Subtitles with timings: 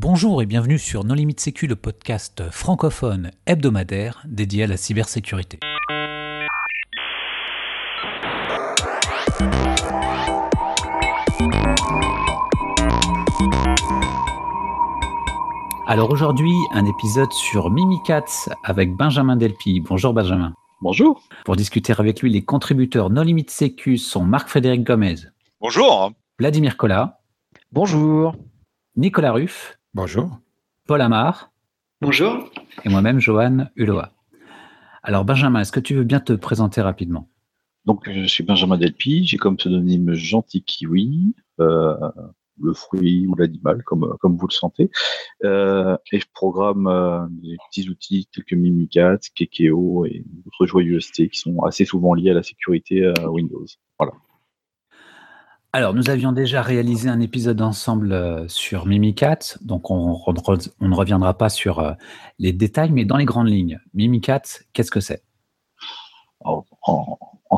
[0.00, 5.58] Bonjour et bienvenue sur Non Limite Sécu, le podcast francophone hebdomadaire dédié à la cybersécurité.
[15.88, 19.80] Alors aujourd'hui, un épisode sur Mimikats avec Benjamin Delpy.
[19.80, 20.54] Bonjour Benjamin.
[20.80, 21.24] Bonjour.
[21.44, 25.16] Pour discuter avec lui, les contributeurs Non Limite Sécu sont Marc-Frédéric Gomez.
[25.60, 26.12] Bonjour.
[26.38, 27.18] Vladimir Collat.
[27.72, 28.36] Bonjour.
[28.94, 29.77] Nicolas Ruff.
[30.00, 30.38] Bonjour.
[30.86, 31.50] Paul Amar.
[32.00, 32.48] Bonjour.
[32.84, 34.12] Et moi-même, Johan Uloa.
[35.02, 37.28] Alors Benjamin, est-ce que tu veux bien te présenter rapidement?
[37.84, 41.34] Donc je suis Benjamin Delpy, j'ai comme pseudonyme Gentil Kiwi.
[41.58, 41.96] Euh,
[42.62, 44.88] le fruit ou l'animal, comme, comme vous le sentez.
[45.42, 51.28] Euh, et je programme euh, des petits outils tels que Mimikat, Kekeo et d'autres joyeusetés
[51.28, 53.66] qui sont assez souvent liés à la sécurité euh, Windows.
[53.98, 54.12] Voilà.
[55.74, 61.36] Alors, nous avions déjà réalisé un épisode ensemble euh, sur Mimikat, donc on, ne reviendra
[61.36, 61.92] pas sur euh,
[62.38, 64.40] les détails, mais dans les grandes lignes, Mimikat,
[64.72, 65.22] qu'est-ce que c'est?
[66.40, 66.64] En,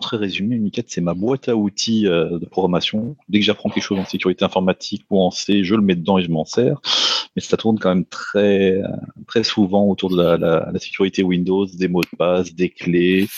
[0.00, 3.16] très résumé, Mimikat, c'est ma boîte à outils euh, de programmation.
[3.28, 6.18] Dès que j'apprends quelque chose en sécurité informatique ou en C, je le mets dedans
[6.18, 6.80] et je m'en sers.
[7.36, 8.82] Mais ça tourne quand même très,
[9.28, 13.28] très souvent autour de la sécurité Windows, des mots de passe, des clés,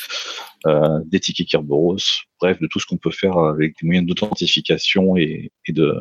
[0.67, 1.97] euh, des tickets Kerberos,
[2.41, 5.95] bref, de tout ce qu'on peut faire avec des moyens d'authentification et, de,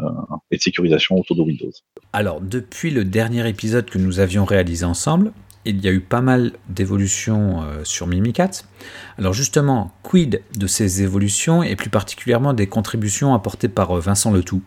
[0.57, 1.71] sécurisation autour de Windows.
[2.13, 5.31] Alors, depuis le dernier épisode que nous avions réalisé ensemble,
[5.65, 8.63] il y a eu pas mal d'évolutions euh, sur Mimikat.
[9.17, 14.31] Alors justement, quid de ces évolutions et plus particulièrement des contributions apportées par euh, Vincent
[14.31, 14.63] Letout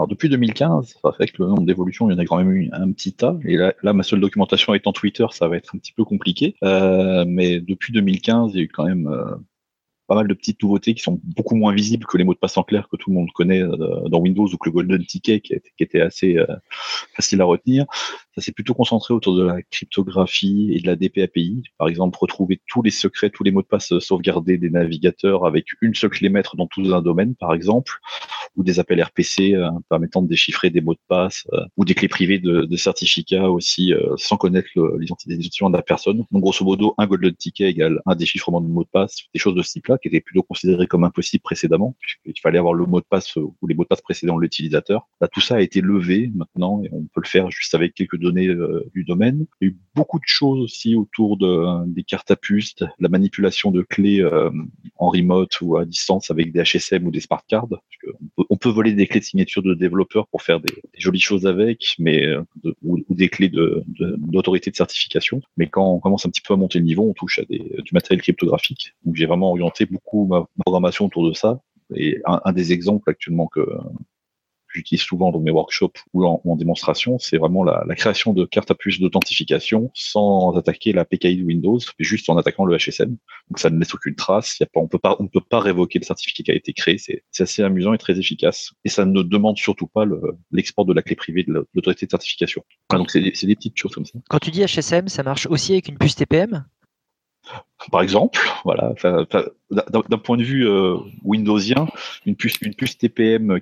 [0.00, 2.90] alors depuis 2015, avec le nombre d'évolutions, il y en a quand même eu un
[2.90, 3.36] petit tas.
[3.44, 6.56] Et là, ma seule documentation étant Twitter, ça va être un petit peu compliqué.
[6.64, 9.36] Euh, mais depuis 2015, il y a eu quand même euh,
[10.06, 12.56] pas mal de petites nouveautés qui sont beaucoup moins visibles que les mots de passe
[12.56, 15.40] en clair que tout le monde connaît euh, dans Windows ou que le Golden Ticket
[15.40, 16.38] qui, était assez
[17.14, 17.84] facile à retenir.
[18.36, 21.64] Ça s'est plutôt concentré autour de la cryptographie et de la DPAPI.
[21.78, 25.66] Par exemple, retrouver tous les secrets, tous les mots de passe sauvegardés des navigateurs avec
[25.80, 27.98] une seule clé maître dans tout un domaine, par exemple,
[28.56, 31.94] ou des appels RPC euh, permettant de déchiffrer des mots de passe, euh, ou des
[31.94, 34.68] clés privées de, certificats aussi, euh, sans connaître
[34.98, 36.24] l'identification de la personne.
[36.30, 39.54] Donc, grosso modo, un golden ticket égale un déchiffrement de mots de passe, des choses
[39.54, 43.00] de ce type-là, qui étaient plutôt considérées comme impossibles précédemment, puisqu'il fallait avoir le mot
[43.00, 45.08] de passe ou les mots de passe précédents de l'utilisateur.
[45.32, 48.46] Tout ça a été levé maintenant, et on peut le faire juste avec quelques données
[48.46, 49.46] euh, du domaine.
[49.60, 53.08] Il y a eu beaucoup de choses aussi autour de, des cartes à puce, la
[53.08, 54.50] manipulation de clés euh,
[54.96, 57.68] en remote ou à distance avec des HSM ou des smart cards.
[58.48, 61.96] On peut, voler des clés de signature de développeurs pour faire des, jolies choses avec,
[61.98, 62.20] mais
[62.62, 65.40] de, ou, des clés d'autorité de, certification.
[65.56, 67.90] Mais quand on commence un petit peu à monter le niveau, on touche à du
[67.92, 68.94] matériel cryptographique.
[69.04, 71.60] Donc j'ai vraiment orienté beaucoup ma, ma programmation autour de ça.
[71.96, 73.66] Et un des exemples actuellement que,
[74.72, 78.74] j'utilise souvent dans mes workshops ou en, démonstration, c'est vraiment la, création de cartes à
[78.74, 83.16] puce d'authentification sans attaquer la PKI de Windows, mais juste en attaquant le HSM.
[83.48, 84.58] Donc ça ne laisse aucune trace.
[84.60, 84.88] Y a pas, on
[85.18, 86.98] on peut pas révoquer le certificat qui a été créé.
[86.98, 88.72] C'est assez amusant et très efficace.
[88.84, 90.04] Et ça ne demande surtout pas
[90.50, 92.62] l'export de la clé privée de l'autorité de certification.
[92.90, 94.18] Donc c'est des petites choses comme ça.
[94.28, 96.64] Quand tu dis HSM, ça marche aussi avec une puce TPM
[97.90, 98.92] par exemple, voilà,
[99.70, 101.88] d'un point de vue euh, Windowsien,
[102.26, 102.58] une puce,
[102.98, 103.58] TPM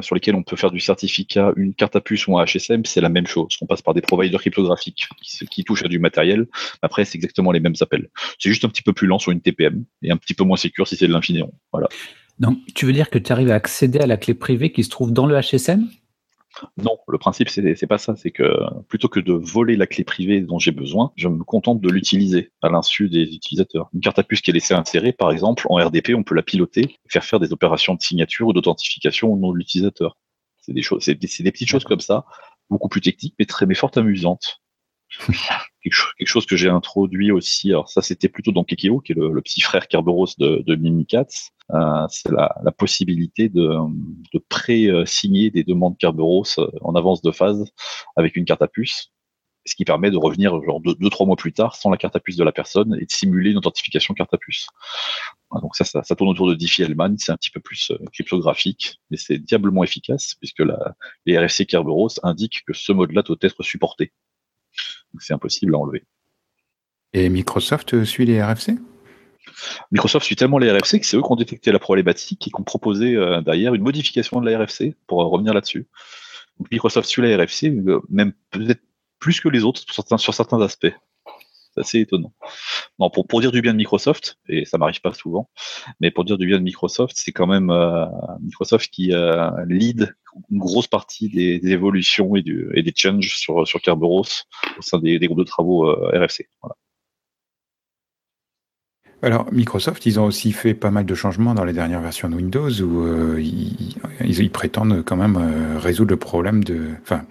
[0.00, 3.00] sur lesquelles on peut faire du certificat, une carte à puce ou un HSM, c'est
[3.00, 3.56] la même chose.
[3.60, 6.46] On passe par des providers cryptographiques qui, qui touchent à du matériel.
[6.80, 8.08] Après, c'est exactement les mêmes appels.
[8.38, 10.56] C'est juste un petit peu plus lent sur une TPM et un petit peu moins
[10.56, 11.52] sécure si c'est de l'infinéon.
[11.72, 11.88] Voilà.
[12.38, 14.90] Donc, tu veux dire que tu arrives à accéder à la clé privée qui se
[14.90, 15.88] trouve dans le HSM
[16.76, 18.42] non, le principe c'est pas ça, c'est que
[18.88, 22.52] plutôt que de voler la clé privée dont j'ai besoin, je me contente de l'utiliser
[22.62, 23.88] à l'insu des utilisateurs.
[23.94, 26.42] Une carte à puce qui est laissée insérer, par exemple, en RDP, on peut la
[26.42, 30.16] piloter, et faire faire des opérations de signature ou d'authentification au nom de l'utilisateur.
[30.58, 32.24] C'est des choses, c'est des, des, petites choses comme ça,
[32.70, 34.60] beaucoup plus techniques, mais très mais fort amusantes.
[35.82, 39.32] quelque, chose, que j'ai introduit aussi, alors ça c'était plutôt dans Kekeo, qui est le,
[39.32, 43.76] le petit frère Kerberos de, de Mimikatz, euh, c'est la, possibilité de,
[44.48, 47.64] pré-signer des demandes Kerberos en avance de phase
[48.16, 49.12] avec une carte à puce,
[49.66, 52.16] ce qui permet de revenir genre deux, deux trois mois plus tard sans la carte
[52.16, 54.66] à puce de la personne et de simuler une authentification carte à puce.
[55.62, 59.16] Donc ça, ça, tourne autour de Diffie-Hellman, c'est un petit peu plus euh, cryptographique, mais
[59.16, 60.62] c'est diablement efficace puisque
[61.26, 64.12] les RFC Kerberos indiquent que ce mode-là doit être supporté.
[65.18, 66.04] C'est impossible à enlever.
[67.12, 68.78] Et Microsoft suit les RFC
[69.90, 72.60] Microsoft suit tellement les RFC que c'est eux qui ont détecté la problématique et qui
[72.60, 75.86] ont proposé euh, derrière une modification de la RFC pour euh, revenir là-dessus.
[76.58, 78.82] Donc Microsoft suit la RFC, euh, même peut-être
[79.18, 80.92] plus que les autres sur certains, sur certains aspects.
[81.78, 82.32] Assez étonnant.
[82.98, 85.48] Non, pour, pour dire du bien de Microsoft, et ça m'arrive pas souvent,
[86.00, 88.06] mais pour dire du bien de Microsoft, c'est quand même euh,
[88.40, 90.14] Microsoft qui euh, lead
[90.50, 94.44] une grosse partie des, évolutions et, du, et, des changes sur, sur Kerberos
[94.78, 96.48] au sein des, des groupes de travaux euh, RFC.
[96.62, 96.74] Voilà.
[99.20, 102.36] Alors, Microsoft, ils ont aussi fait pas mal de changements dans les dernières versions de
[102.36, 106.90] Windows où euh, ils, ils, prétendent quand même résoudre le problème de.
[107.02, 107.24] Enfin,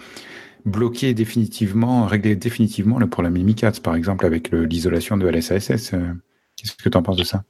[0.67, 5.93] bloquer définitivement, régler définitivement le problème Mimikatz, par exemple, avec l'isolation de LSASS.
[5.93, 6.13] Euh,
[6.55, 7.43] Qu'est-ce que tu en penses de ça?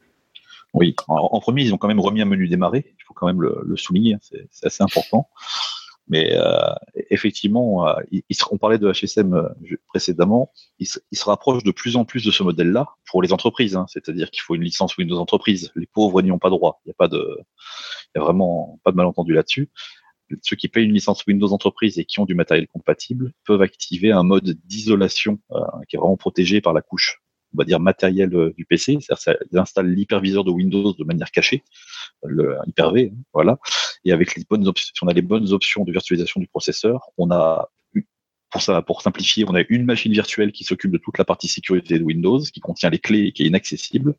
[0.74, 2.94] Oui, en, premier, ils ont quand même remis un menu démarrer.
[3.00, 4.20] Il faut quand même le, souligner, hein,
[4.52, 5.30] c'est assez important.
[6.10, 6.74] Mais euh,
[7.10, 7.94] effectivement, euh,
[8.52, 9.50] on parlait de HSM
[9.88, 13.76] précédemment, il se, rapproche de plus en plus de ce modèle-là pour les entreprises.
[13.76, 15.72] Hein, C'est-à-dire qu'il faut une licence Windows entreprise.
[15.76, 16.82] Les pauvres n'y ont pas droit.
[16.86, 17.40] Il n'y a pas de,
[18.16, 19.70] a vraiment pas de malentendu là-dessus.
[20.42, 24.12] Ceux qui payent une licence Windows entreprise et qui ont du matériel compatible peuvent activer
[24.12, 27.22] un mode d'isolation euh, qui est vraiment protégé par la couche
[27.54, 31.32] on va dire matériel euh, du PC, c'est-à-dire ça installe l'hyperviseur de Windows de manière
[31.32, 31.64] cachée,
[32.24, 33.58] le Hyper-V, hein, voilà.
[34.06, 37.10] Et avec les bonnes options, si on a les bonnes options de virtualisation du processeur,
[37.18, 37.70] on a
[38.50, 41.50] pour ça, pour simplifier, on a une machine virtuelle qui s'occupe de toute la partie
[41.50, 44.16] sécurité de Windows, qui contient les clés et qui est inaccessible,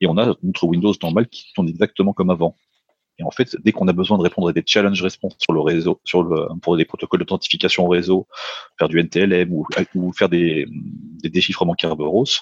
[0.00, 2.56] et on a notre Windows normal qui tourne exactement comme avant.
[3.22, 5.60] Et en fait, dès qu'on a besoin de répondre à des challenge response sur le
[5.60, 6.00] réseau,
[6.60, 8.26] pour des protocoles d'authentification au réseau,
[8.78, 10.66] faire du NTLM ou, faire des,
[11.22, 12.40] déchiffrements Kerberos,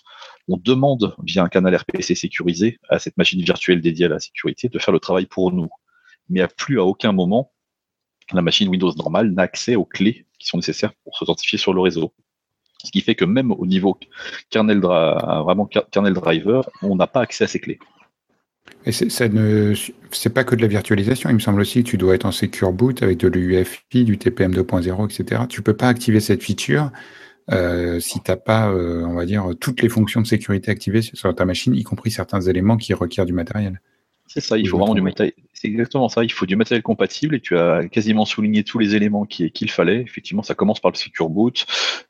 [0.49, 4.69] on demande via un canal RPC sécurisé à cette machine virtuelle dédiée à la sécurité
[4.69, 5.69] de faire le travail pour nous.
[6.31, 7.53] Mais à plus à aucun moment,
[8.33, 11.81] la machine Windows normale n'a accès aux clés qui sont nécessaires pour s'authentifier sur le
[11.83, 12.15] réseau.
[12.83, 13.99] Ce qui fait que même au niveau
[14.49, 17.79] kernel driver, on n'a pas accès à ces clés.
[18.87, 19.75] Et ça ne,
[20.11, 21.29] c'est pas que de la virtualisation.
[21.29, 24.17] Il me semble aussi que tu dois être en secure boot avec de l'UEFI, du
[24.17, 25.43] TPM 2.0, etc.
[25.49, 26.91] Tu peux pas activer cette feature
[27.53, 31.03] euh, si tu n'as pas, euh, on va dire, toutes les fonctions de sécurité activées
[31.03, 33.81] sur ta machine, y compris certains éléments qui requièrent du matériel.
[34.33, 35.35] C'est ça, il faut vraiment du matériel.
[35.53, 38.95] C'est exactement ça, il faut du matériel compatible et tu as quasiment souligné tous les
[38.95, 40.03] éléments qu'il fallait.
[40.03, 41.67] Effectivement, ça commence par le Secure Boot,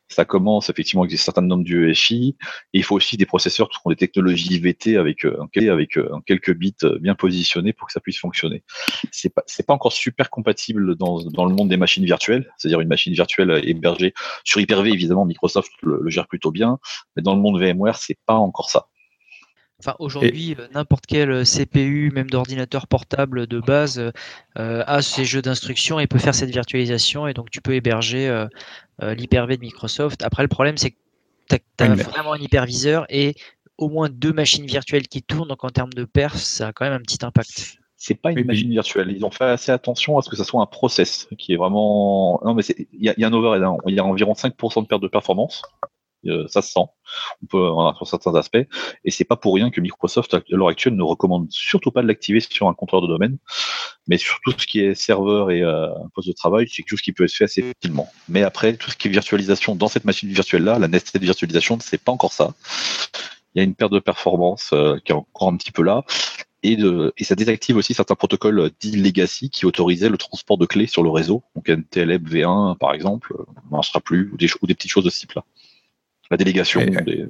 [0.07, 2.37] ça commence effectivement avec certains nombres du EFI,
[2.75, 5.39] et il faut aussi des processeurs qui ont des technologies IVT avec, euh,
[5.71, 8.65] avec euh, quelques bits bien positionnés pour que ça puisse fonctionner.
[9.11, 12.89] C'est pas, pas encore super compatible dans, dans le monde des machines virtuelles, c'est-à-dire une
[12.89, 14.13] machine virtuelle hébergée
[14.45, 16.81] sur Hyper-V, évidemment, Microsoft le, le gère plutôt bien,
[17.17, 18.89] mais dans le monde VMware, c'est pas encore ça.
[19.81, 23.99] Enfin, aujourd'hui, euh, n'importe quel CPU, même d'ordinateur portable de base,
[24.59, 27.27] euh, a ces jeux d'instructions et peut faire cette virtualisation.
[27.27, 28.47] Et donc, tu peux héberger euh,
[29.03, 30.23] euh l'Hyper-V de Microsoft.
[30.23, 30.97] Après, le problème, c'est que
[31.49, 33.35] tu as, as vraiment un hyperviseur et
[33.79, 35.49] au moins deux machines virtuelles qui tournent.
[35.49, 37.79] Donc, en termes de perf, ça a quand même un petit impact.
[37.97, 39.11] C'est pas une oui, machine virtuelle.
[39.11, 42.39] Ils ont fait assez attention à ce que ça soit un process qui est vraiment.
[42.45, 43.63] Non, mais il y, y, a un overhead.
[43.63, 43.77] Hein.
[43.87, 45.63] Il y a environ 5% de perte de performance.
[46.27, 46.81] Euh, ça se sent,
[47.43, 48.59] on peut voilà, sur certains aspects,
[49.05, 52.09] et c'est pas pour rien que Microsoft à l'heure actuelle ne recommande surtout pas de
[52.09, 53.39] l'activer sur un contrôleur de domaine,
[54.07, 57.01] mais sur tout ce qui est serveur et euh, poste de travail, c'est quelque chose
[57.01, 58.09] qui peut être fait assez facilement.
[58.29, 61.79] Mais après, tout ce qui est virtualisation dans cette machine virtuelle là, la nested virtualisation,
[61.81, 62.53] c'est pas encore ça.
[63.55, 66.05] Il y a une perte de performance euh, qui est encore un petit peu là.
[66.63, 66.77] Et,
[67.23, 71.09] ça désactive aussi certains protocoles dits legacy qui autorisaient le transport de clés sur le
[71.09, 71.43] réseau.
[71.57, 73.35] Donc NTLM V1 par exemple,
[73.65, 75.45] ne marchera plus, ou des, ou des petites choses de ce type-là
[76.31, 76.81] la délégation.
[76.81, 77.27] Et, des...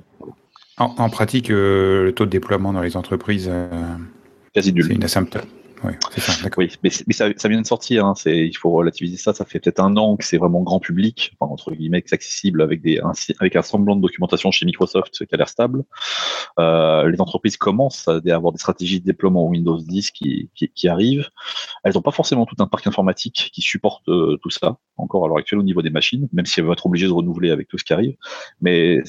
[0.78, 3.68] en, en, pratique, euh, le taux de déploiement dans les entreprises, euh,
[4.54, 4.84] quasi nul.
[4.86, 5.46] C'est une asymptote.
[5.82, 8.04] Oui, mais, ça, vient de sortir.
[8.04, 9.32] Hein, il faut relativiser ça.
[9.32, 12.62] Ça fait peut-être un an que c'est vraiment grand public, enfin, entre guillemets, c'est accessible
[12.62, 15.84] avec des un, avec un semblant de documentation chez Microsoft qui a l'air stable.
[16.58, 20.88] Euh, les entreprises commencent à avoir des stratégies de déploiement Windows 10 qui, qui, qui
[20.88, 21.28] arrivent.
[21.84, 25.28] Elles n'ont pas forcément tout un parc informatique qui supporte euh, tout ça encore à
[25.28, 27.68] l'heure actuelle au niveau des machines, même si elles vont être obligées de renouveler avec
[27.68, 28.16] tout ce qui arrive.
[28.60, 29.02] Mais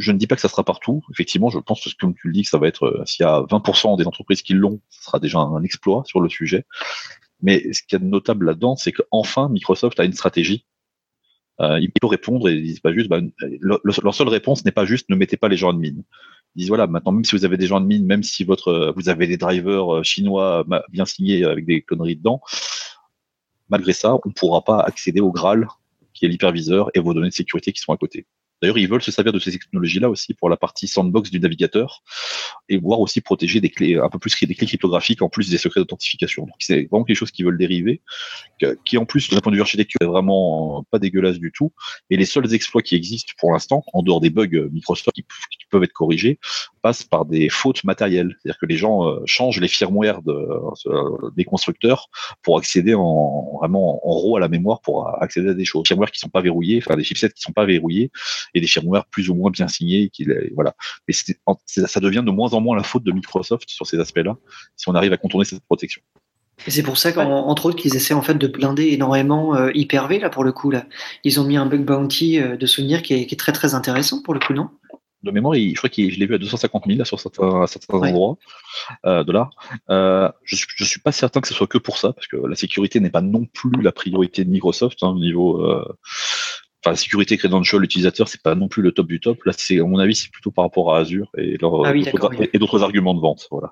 [0.00, 1.02] je ne dis pas que ça sera partout.
[1.12, 3.28] Effectivement, je pense que comme tu le dis, que ça va être euh, s'il y
[3.28, 6.64] a 20% des entreprises qui l'ont, ce sera déjà un exploit sur le sujet.
[7.42, 10.66] Mais ce qu'il y a de notable là-dedans, c'est qu'enfin Microsoft a une stratégie.
[11.60, 13.08] Euh, il peut répondre et ils disent pas juste.
[13.08, 16.02] Bah, le, leur seule réponse n'est pas juste ne mettez pas les gens de mine.
[16.56, 18.94] Ils disent voilà, maintenant même si vous avez des gens de mine, même si votre
[18.96, 22.40] vous avez des drivers euh, chinois bien signés avec des conneries dedans,
[23.68, 25.68] malgré ça, on ne pourra pas accéder au Graal
[26.14, 28.26] qui est l'hyperviseur et vos données de sécurité qui sont à côté.
[28.60, 32.02] D'ailleurs, ils veulent se servir de ces technologies-là aussi pour la partie sandbox du navigateur
[32.68, 35.58] et voir aussi protéger des clés, un peu plus des clés cryptographiques en plus des
[35.58, 36.42] secrets d'authentification.
[36.42, 38.02] Donc, c'est vraiment quelque chose qu'ils veulent dériver,
[38.84, 41.72] qui en plus, d'un point de vue architecture, est vraiment pas dégueulasse du tout.
[42.10, 45.24] Et les seuls exploits qui existent pour l'instant, en dehors des bugs Microsoft qui,
[45.70, 46.40] peuvent être corrigés
[46.82, 48.36] passent par des fautes matérielles.
[48.42, 52.08] C'est-à-dire que les gens euh, changent les firmware de, euh, des constructeurs
[52.42, 55.84] pour accéder en vraiment en RAW à la mémoire pour accéder à des choses.
[55.86, 58.10] Firmware qui sont pas verrouillés, enfin des chipsets qui sont pas verrouillés
[58.54, 60.10] et des firmware plus ou moins bien signés.
[60.10, 60.74] Qui, voilà.
[61.08, 61.14] Mais
[61.64, 64.36] ça devient de moins en moins la faute de Microsoft sur ces aspects-là
[64.76, 66.02] si on arrive à contourner cette protection.
[66.66, 70.18] Et c'est pour ça qu'entre autres qu'ils essaient en fait de blinder énormément euh, Hyper-V
[70.18, 70.86] là pour le coup là.
[71.24, 74.34] Ils ont mis un bug bounty euh, de souvenir qui est, très très intéressant pour
[74.34, 74.68] le coup non?
[75.22, 78.38] De mémoire, je crois que je l'ai vu à 250 000 sur certains, certains endroits
[79.04, 79.50] euh, de là.
[80.44, 82.56] je suis je suis pas certain que ce soit que pour ça parce que la
[82.56, 85.62] sécurité n'est pas non plus la priorité de Microsoft hein, au niveau.
[86.82, 89.44] Enfin, la sécurité credential utilisateur, c'est pas non plus le top du top.
[89.44, 92.58] Là, c'est, à mon avis, c'est plutôt par rapport à Azure et, leur, ah et
[92.58, 93.46] d'autres arguments de vente.
[93.50, 93.70] Voilà.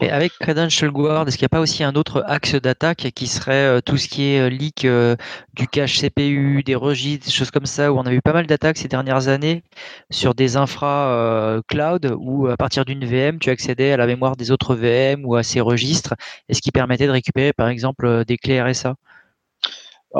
[0.00, 3.26] Mais avec Credential Guard, est-ce qu'il n'y a pas aussi un autre axe d'attaque qui
[3.26, 5.16] serait euh, tout ce qui est euh, leak euh,
[5.54, 8.46] du cache CPU, des registres, des choses comme ça, où on a eu pas mal
[8.46, 9.62] d'attaques ces dernières années
[10.10, 14.50] sur des infra cloud où à partir d'une VM, tu accédais à la mémoire des
[14.50, 16.14] autres VM ou à ces registres,
[16.48, 18.94] et ce qui permettait de récupérer par exemple des clés RSA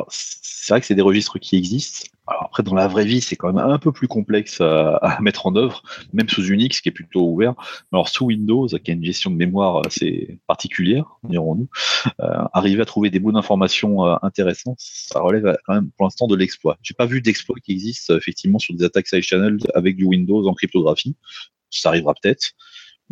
[0.08, 2.08] c'est vrai que c'est des registres qui existent.
[2.26, 5.56] Après, dans la vraie vie, c'est quand même un peu plus complexe à, mettre en
[5.56, 5.82] œuvre,
[6.12, 7.54] même sous Unix, qui est plutôt ouvert.
[7.92, 11.68] Alors sous Windows, qui a une gestion de mémoire assez particulière, dirons-nous,
[12.20, 16.26] euh, arriver à trouver des bouts d'informations euh, intéressantes, ça relève quand même pour l'instant
[16.26, 16.78] de l'exploit.
[16.82, 20.46] J'ai pas vu d'exploit qui existe effectivement sur des attaques side channel avec du Windows
[20.46, 21.16] en cryptographie.
[21.70, 22.52] Ça arrivera peut-être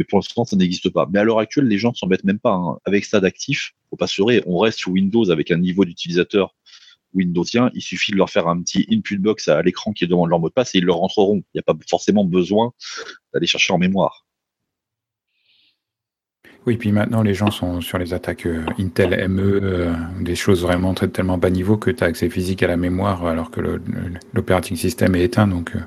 [0.00, 1.06] mais pour l'instant, ça n'existe pas.
[1.12, 2.54] Mais à l'heure actuelle, les gens ne s'embêtent même pas.
[2.54, 2.78] Hein.
[2.86, 6.54] Avec stade actif, faut pas se on reste sous Windows avec un niveau d'utilisateur
[7.14, 10.38] Windowsien, il suffit de leur faire un petit input box à l'écran qui demande leur
[10.38, 11.36] mot de passe et ils le rentreront.
[11.36, 12.72] Il n'y a pas forcément besoin
[13.32, 14.26] d'aller chercher en mémoire.
[16.66, 20.62] Oui, puis maintenant les gens sont sur les attaques euh, Intel ME, euh, des choses
[20.62, 23.60] vraiment très, tellement bas niveau que tu as accès physique à la mémoire alors que
[24.34, 25.46] l'operating system est éteint.
[25.46, 25.80] Donc euh,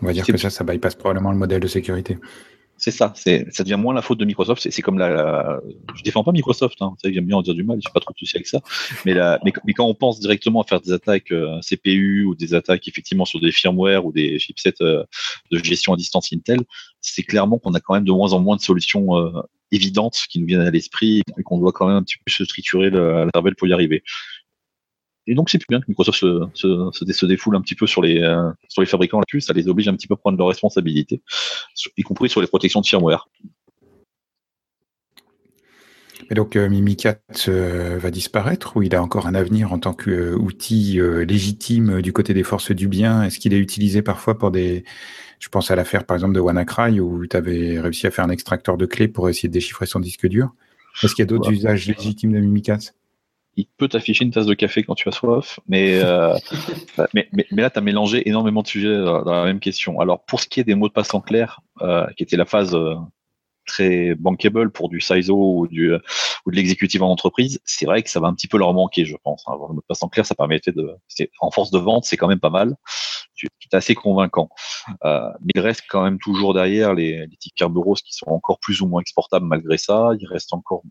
[0.00, 2.18] on va dire que ça, ça bypasse probablement le modèle de sécurité.
[2.80, 4.66] C'est ça, ça devient moins la faute de Microsoft.
[4.70, 5.60] C'est, comme la,
[5.94, 8.18] je défends pas Microsoft, hein, j'aime bien en dire du mal, j'ai pas trop de
[8.18, 8.62] soucis avec ça.
[9.04, 12.54] Mais, la, mais, quand on pense directement à faire des attaques euh, CPU ou des
[12.54, 15.04] attaques effectivement sur des firmware ou des chipsets euh,
[15.50, 16.60] de gestion à distance Intel,
[17.02, 20.40] c'est clairement qu'on a quand même de moins en moins de solutions euh, évidentes qui
[20.40, 23.28] nous viennent à l'esprit et qu'on doit quand même un petit peu se triturer la
[23.34, 24.02] cervelle pour y arriver.
[25.30, 28.02] Et donc c'est plus bien que Microsoft se, se, se, défoule un petit peu sur
[28.02, 30.48] les, euh, sur les fabricants là-dessus, ça les oblige un petit peu à prendre leurs
[30.48, 31.22] responsabilités,
[31.96, 33.28] y compris sur les protections de firmware.
[36.32, 39.94] Et donc euh, Mimikat euh, va disparaître ou il a encore un avenir en tant
[39.94, 43.22] qu'outil légitime du côté des forces du bien?
[43.22, 44.84] Est-ce qu'il est utilisé parfois pour des...
[45.38, 48.30] Je pense à l'affaire par exemple de WannaCry où tu avais réussi à faire un
[48.30, 50.50] extracteur de clés pour essayer de déchiffrer son disque dur?
[51.04, 52.92] Est-ce qu'il y a d'autres usages légitimes de Mimikat?
[53.60, 56.34] Il peut t'afficher une tasse de café quand tu as soif, mais, euh,
[57.14, 60.00] mais, mais, là, tu as mélangé énormément de sujets dans, la même question.
[60.00, 62.46] Alors, pour ce qui est des mots de passe en clair, euh, qui était la
[62.46, 62.94] phase euh,
[63.66, 68.08] très bankable pour du CISO ou, du, ou de l'exécutif en entreprise, c'est vrai que
[68.08, 69.44] ça va un petit peu leur manquer, je pense.
[69.46, 69.52] Hein.
[69.52, 70.96] Avoir le mot de passe en clair, ça permettait de.
[71.40, 72.76] En force de vente, c'est quand même pas mal.
[73.34, 74.48] C'est assez convaincant.
[75.04, 78.86] mais il reste quand même toujours derrière les, les Kerberos qui sont encore plus ou
[78.86, 80.10] moins exportables malgré ça.
[80.18, 80.82] Il reste encore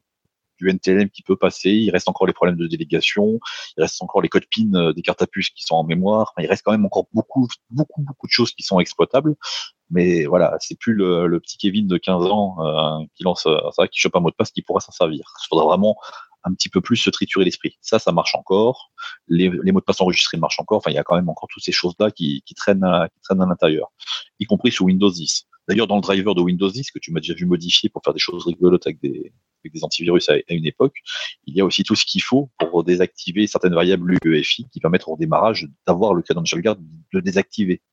[0.60, 3.40] du NTLM qui peut passer, il reste encore les problèmes de délégation,
[3.78, 6.34] il reste encore les codes PIN euh, des cartes à puce qui sont en mémoire,
[6.38, 9.36] il reste quand même encore beaucoup, beaucoup, beaucoup de choses qui sont exploitables.
[9.92, 13.88] Mais voilà, c'est plus le, petit Kevin de 15 ans euh, qui lance euh, ça,
[13.88, 15.24] qui chope un mot de passe qui pourra s'en servir.
[15.44, 15.96] Il faudra vraiment
[16.44, 17.78] un petit peu plus se triturer l'esprit.
[17.82, 18.92] Ça, ça marche encore.
[19.28, 20.78] Les, mots de passe enregistrés marchent encore.
[20.78, 23.46] Enfin, il y a quand même encore toutes ces choses-là qui, traînent, qui traînent à
[23.46, 23.92] l'intérieur,
[24.40, 25.49] y compris sous Windows 10.
[25.70, 28.16] D'ailleurs, dans le driver de Windows 10, que tu m'as déjà vu modifier pour faire
[28.16, 29.32] des choses rigolotes avec des,
[29.84, 30.96] antivirus à, une époque,
[31.46, 35.08] il y a aussi tout ce qu'il faut pour désactiver certaines variables UEFI qui permettent
[35.08, 36.76] au démarrage d'avoir le credential guard
[37.14, 37.84] de désactiver.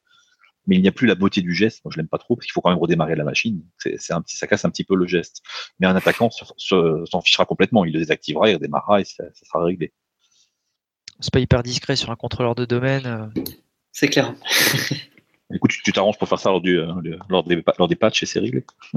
[0.66, 1.85] Mais il n'y a plus la beauté du geste.
[1.85, 3.62] Moi, je l'aime pas trop parce qu'il faut quand même redémarrer la machine.
[3.76, 5.42] C'est, un, ça casse un petit peu le geste.
[5.78, 7.85] Mais un attaquant s'en fichera complètement.
[7.85, 9.92] Il le désactivera, il redémarrera et ça, sera réglé.
[11.21, 13.06] C'est pas hyper discret sur un contrôleur de domaine.
[13.06, 13.42] Euh.
[13.92, 14.35] C'est clair.
[15.54, 16.92] Écoute, tu t'arranges pour faire ça lors, du, euh,
[17.28, 18.64] lors, des, lors des patchs et c'est réglé.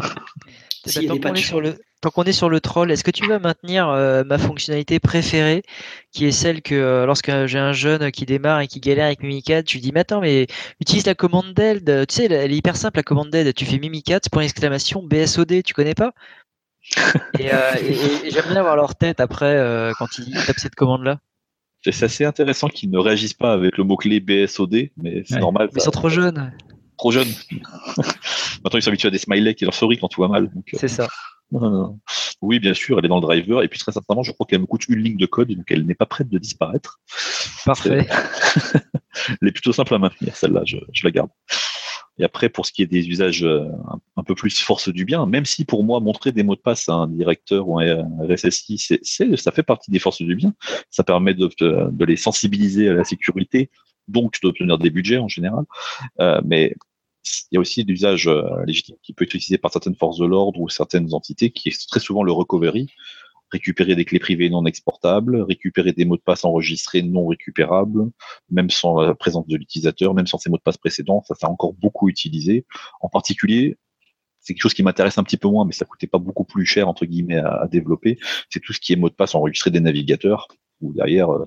[1.08, 1.76] tant qu'on est, sur le,
[2.26, 5.62] est sur le troll, est-ce que tu vas maintenir euh, ma fonctionnalité préférée,
[6.12, 9.22] qui est celle que euh, lorsque j'ai un jeune qui démarre et qui galère avec
[9.22, 10.48] Mimikat, tu lui dis mais attends mais
[10.80, 13.78] utilise la commande d'aide, tu sais elle est hyper simple la commande d'aide, tu fais
[13.78, 16.14] Mimikat point exclamation BSOD, tu connais pas?
[17.40, 21.20] Et, et j'aime bien avoir leur tête après quand ils tapent cette commande là.
[21.82, 25.70] C'est assez intéressant qu'ils ne réagissent pas avec le mot-clé BSOD, mais c'est normal.
[25.74, 26.52] Mais ils sont trop jeunes.
[26.98, 27.30] Trop jeunes.
[28.64, 30.46] Maintenant, ils sont habitués à des smileys qui leur sourient quand tout va mal.
[30.46, 31.08] Euh, c'est ça.
[32.42, 33.64] Oui, bien sûr, elle est dans le driver.
[33.64, 35.86] Et puis, très sincèrement, je crois qu'elle me coûte une ligne de code, donc elle
[35.86, 37.00] n'est pas prête de disparaître.
[37.66, 38.08] Parfait.
[39.42, 41.30] elle est plutôt simple à maintenir, celle-là, je, la garde.
[42.20, 43.66] Et après, pour ce qui est des usages euh,
[44.18, 46.90] un, peu plus force du bien, même si pour moi, montrer des mots de passe
[46.90, 48.78] à un directeur ou un RSSI,
[49.38, 50.54] ça fait partie des forces du bien.
[50.90, 51.50] Ça permet de,
[51.90, 53.70] de les sensibiliser à la sécurité,
[54.10, 55.64] donc d'obtenir des budgets en général.
[56.20, 56.76] Euh, mais
[57.52, 60.26] il y a aussi l'usage euh, légitime qui peut être utilisé par certaines forces de
[60.26, 62.88] l'ordre ou certaines entités, qui est très souvent le recovery,
[63.52, 68.10] récupérer des clés privées non exportables, récupérer des mots de passe enregistrés non récupérables,
[68.50, 71.46] même sans la présence de l'utilisateur, même sans ses mots de passe précédents, ça s'est
[71.46, 72.66] encore beaucoup utilisé.
[73.02, 73.78] En particulier,
[74.40, 76.66] c'est quelque chose qui m'intéresse un petit peu moins, mais ça coûtait pas beaucoup plus
[76.66, 78.18] cher entre guillemets à, développer.
[78.50, 80.48] C'est tout ce qui est mot de passe enregistré des navigateurs,
[80.82, 81.46] où derrière, euh,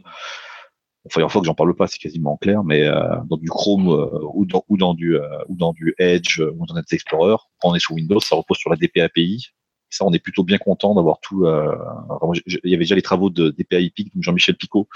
[1.14, 4.64] que j'en parle pas, c'est quasiment clair, mais euh, dans du Chrome euh, ou, dans,
[4.68, 5.16] ou du
[5.48, 8.58] ou dans du Edge ou dans Internet Explorer, quand on est sous Windows, ça repose
[8.58, 9.52] sur la DP API,
[9.94, 11.44] ça, on est plutôt bien content d'avoir tout.
[11.44, 11.76] Euh,
[12.46, 14.88] il y avait déjà les travaux de DPI PIC, donc Jean-Michel Picot,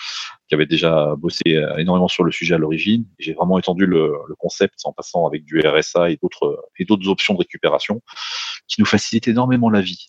[0.49, 3.05] qui avait déjà bossé euh, énormément sur le sujet à l'origine.
[3.19, 7.35] J'ai vraiment étendu le, concept en passant avec du RSA et d'autres et d'autres options
[7.35, 8.03] de récupération
[8.69, 10.09] qui nous facilitent énormément la vie.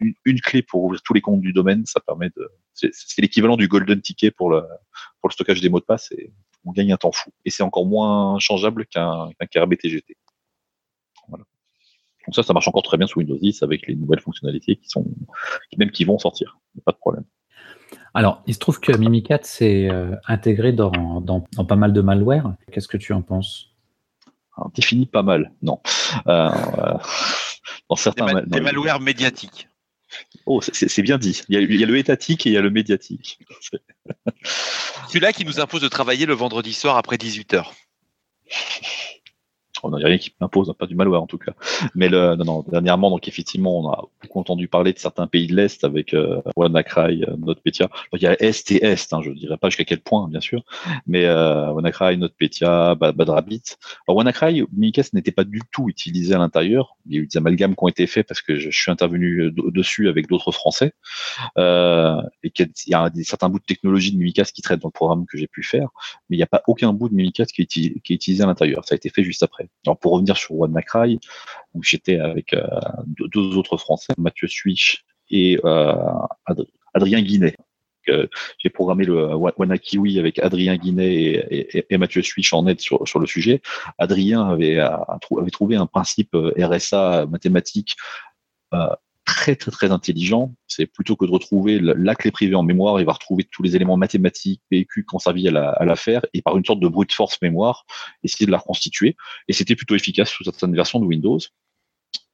[0.00, 2.50] Une, une, clé pour ouvrir tous les comptes du domaine, ça permet de.
[2.72, 4.62] C'est l'équivalent du golden ticket pour le
[5.20, 6.32] pour le stockage des mots de passe et
[6.64, 7.30] on gagne un temps fou.
[7.44, 10.16] Et c'est encore moins changeable qu'un qu KRBTGT.
[12.26, 14.88] Donc ça, ça marche encore très bien sous Windows 10 avec les nouvelles fonctionnalités qui
[14.88, 15.06] sont,
[15.76, 16.58] même qui vont sortir.
[16.84, 17.24] Pas de problème.
[18.14, 22.54] Alors, il se trouve que Mimikat s'est euh, intégré dans, dans, pas mal de malware.
[22.72, 23.70] Qu'est-ce que tu en penses?
[24.56, 25.80] Alors, Défini pas mal, non.
[26.28, 26.50] Euh,
[27.90, 29.68] dans certains des, malwares médiatiques.
[30.46, 31.42] Oh, c'est bien dit.
[31.48, 33.40] Il y, a, il y, a, le étatique et il y a le médiatique.
[35.08, 37.64] Celui-là qui nous impose de travailler le vendredi soir après 18h
[39.84, 41.52] on n'a rien qui m'impose, pas du malware en tout cas.
[41.94, 45.46] Mais le, non, non, dernièrement, donc effectivement, on a beaucoup entendu parler de certains pays
[45.46, 47.88] de l'Est avec euh, WannaCry, euh, NotPetya.
[48.12, 50.40] Il y a Est et Est, hein, je ne dirais pas jusqu'à quel point, bien
[50.40, 50.64] sûr,
[51.06, 53.62] mais euh, WannaCry, NotPetya, Badrabit.
[54.08, 56.96] Alors WannaCry, Mimikatz n'était pas du tout utilisé à l'intérieur.
[57.06, 59.42] Il y a eu des amalgames qui ont été faits parce que je, suis intervenu
[59.42, 60.92] euh, dessus avec d'autres Français
[61.58, 64.88] euh, et qu'il y a des, certains bouts de technologie de Mimikatz qui traitent dans
[64.88, 65.88] le programme que j'ai pu faire,
[66.28, 68.84] mais il n'y a pas aucun bout de Mimikatz qui est utilisé à l'intérieur.
[68.84, 69.68] Ça a été fait juste après.
[69.86, 71.18] Alors pour revenir sur One Macrae,
[71.74, 72.66] où j'étais avec euh,
[73.08, 75.94] deux, autres Français, Mathieu Switch et euh,
[76.94, 77.56] Adrien Guinet.
[78.10, 78.26] Euh,
[78.58, 83.26] j'ai programmé le WannaKiwi avec Adrien Guinet et, et, Mathieu Switch en aide sur, le
[83.26, 83.62] sujet.
[83.98, 84.78] Adrien avait
[85.50, 87.96] trouvé un principe RSA mathématique
[89.24, 90.54] très très très intelligent.
[90.66, 93.76] C'est plutôt que de retrouver la clé privée en mémoire, il va retrouver tous les
[93.76, 96.88] éléments mathématiques, PQ qu'on servi à la, à la faire, et par une sorte de
[96.88, 97.84] brute force mémoire,
[98.22, 99.16] essayer de la reconstituer.
[99.48, 101.38] Et c'était plutôt efficace sous certaines versions de Windows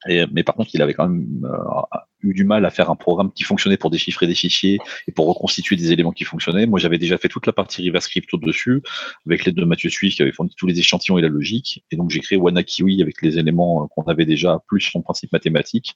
[0.07, 3.33] mais par contre, il avait quand même euh, eu du mal à faire un programme
[3.33, 6.67] qui fonctionnait pour déchiffrer des fichiers et pour reconstituer des éléments qui fonctionnaient.
[6.67, 8.83] Moi, j'avais déjà fait toute la partie reverse crypto dessus,
[9.27, 11.85] avec l'aide de Mathieu Suisse qui avait fourni tous les échantillons et la logique.
[11.91, 15.33] Et donc, j'ai créé WannaKiwi avec les éléments euh, qu'on avait déjà, plus son principe
[15.33, 15.95] mathématique.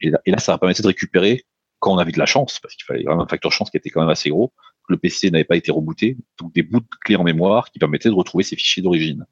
[0.00, 1.44] Et là, et là, ça va permettre de récupérer
[1.78, 3.90] quand on avait de la chance, parce qu'il fallait vraiment un facteur chance qui était
[3.90, 4.52] quand même assez gros.
[4.88, 8.08] Le PC n'avait pas été rebooté, donc des bouts de clés en mémoire qui permettaient
[8.08, 9.26] de retrouver ces fichiers d'origine.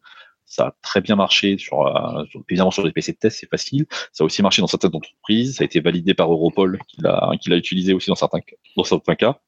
[0.47, 3.87] Ça a très bien marché sur, euh, évidemment sur des PC de test, c'est facile.
[4.13, 5.57] Ça a aussi marché dans certaines entreprises.
[5.57, 8.41] Ça a été validé par Europol, qui l'a, qui l'a utilisé aussi dans certains,
[8.77, 9.41] dans certains cas.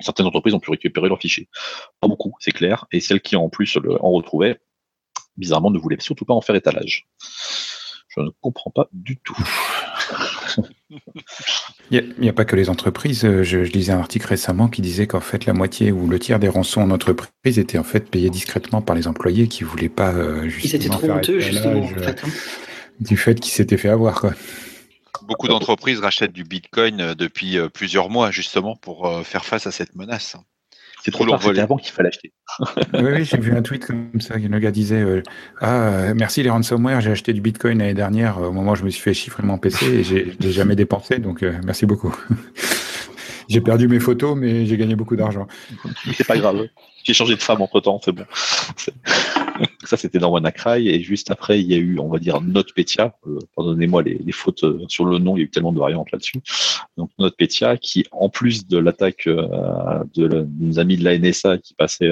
[0.00, 1.48] Certaines entreprises ont pu récupérer leurs fichiers.
[2.00, 2.86] Pas beaucoup, c'est clair.
[2.92, 4.60] Et celles qui en plus le, en retrouvaient,
[5.36, 7.08] bizarrement, ne voulaient surtout pas en faire étalage.
[8.08, 9.36] Je ne comprends pas du tout.
[11.90, 13.24] Il n'y a, pas que les entreprises.
[13.24, 16.38] Euh, je, lisais un article récemment qui disait qu'en fait la moitié ou le tiers
[16.38, 20.12] des rançons en entreprise étaient en fait payés discrètement par les employés qui voulaient pas
[20.12, 22.28] euh, justement trop honteux justement en fait, hein.
[23.00, 24.34] du fait qu'ils s'étaient fait avoir quoi.
[25.28, 29.94] Beaucoup d'entreprises rachètent du Bitcoin euh, depuis plusieurs mois justement pour faire face à cette
[29.94, 30.36] menace.
[31.06, 32.32] C'est trop tard, c'était avant qu'il fallait acheter.
[32.58, 34.36] oui, oui j'ai vu un tweet comme ça.
[34.38, 35.22] Le gars disait euh,
[35.60, 38.82] Ah, euh, merci les ransomware, j'ai acheté du bitcoin l'année dernière au moment où je
[38.82, 42.12] me suis fait chiffrer mon PC et j'ai jamais dépensé, donc euh, merci beaucoup.
[43.48, 45.46] j'ai perdu mes photos, mais j'ai gagné beaucoup d'argent.
[46.12, 46.66] C'est pas grave.
[47.04, 48.24] J'ai changé de femme entre temps, c'est bon.
[49.84, 50.88] Ça, c'était dans WannaCry.
[50.88, 53.14] Et juste après, il y a eu, on va dire, NotPetya.
[53.26, 56.10] Euh, pardonnez-moi les, fautes euh, sur le nom, il y a eu tellement de variantes
[56.12, 56.40] là-dessus.
[56.96, 61.74] Donc, NotPetya, qui, en plus de l'attaque euh, de, nos amis de la NSA qui
[61.74, 62.10] passait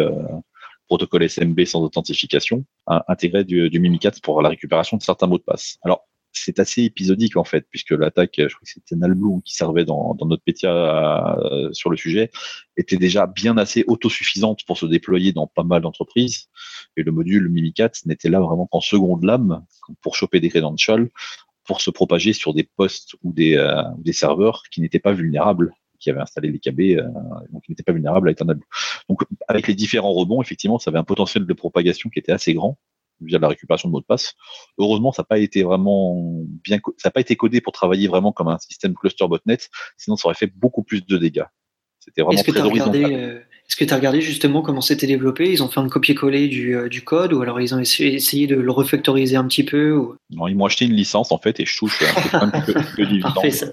[0.89, 5.39] protocole SMB sans authentification, a intégré du, du Mimikat pour la récupération de certains mots
[5.39, 5.79] de passe.
[5.83, 9.85] Alors, c'est assez épisodique en fait, puisque l'attaque, je crois que c'était Nalblue qui servait
[9.85, 12.31] dans, notre Petya euh, sur le sujet,
[12.77, 16.49] était déjà bien assez autosuffisante pour se déployer dans pas mal d'entreprises.
[16.97, 19.65] Et le module Mimikat n'était là vraiment qu'en seconde lame
[20.03, 21.09] pour choper des credentials,
[21.65, 26.11] pour se propager sur des postes ou des, euh, serveurs qui n'étaient pas vulnérables qui
[26.11, 27.09] avaient installé les KB, euh,
[27.51, 28.59] donc qui n'étaient pas vulnérables à Eternal
[29.09, 32.53] Donc avec les différents rebonds, effectivement, ça avait un potentiel de propagation qui était assez
[32.53, 32.79] grand
[33.21, 34.35] via la récupération de mots de passe.
[34.79, 38.33] Heureusement, ça n'a pas été vraiment bien, ça n'a pas été codé pour travailler vraiment
[38.33, 39.59] comme un système cluster botnet,
[39.97, 41.45] sinon ça aurait fait beaucoup plus de dégâts.
[42.01, 42.39] C'était vraiment.
[42.39, 45.51] Euh, est-ce que tu as regardé justement comment c'était développé?
[45.51, 48.57] Ils ont fait un copier-coller du, euh, du, code ou alors ils ont essayé, de
[48.57, 49.99] le refactoriser un petit peu
[50.29, 52.03] Non, ils m'ont acheté une licence en fait et je touche
[52.35, 53.67] un peu, peu, Parfait, ça.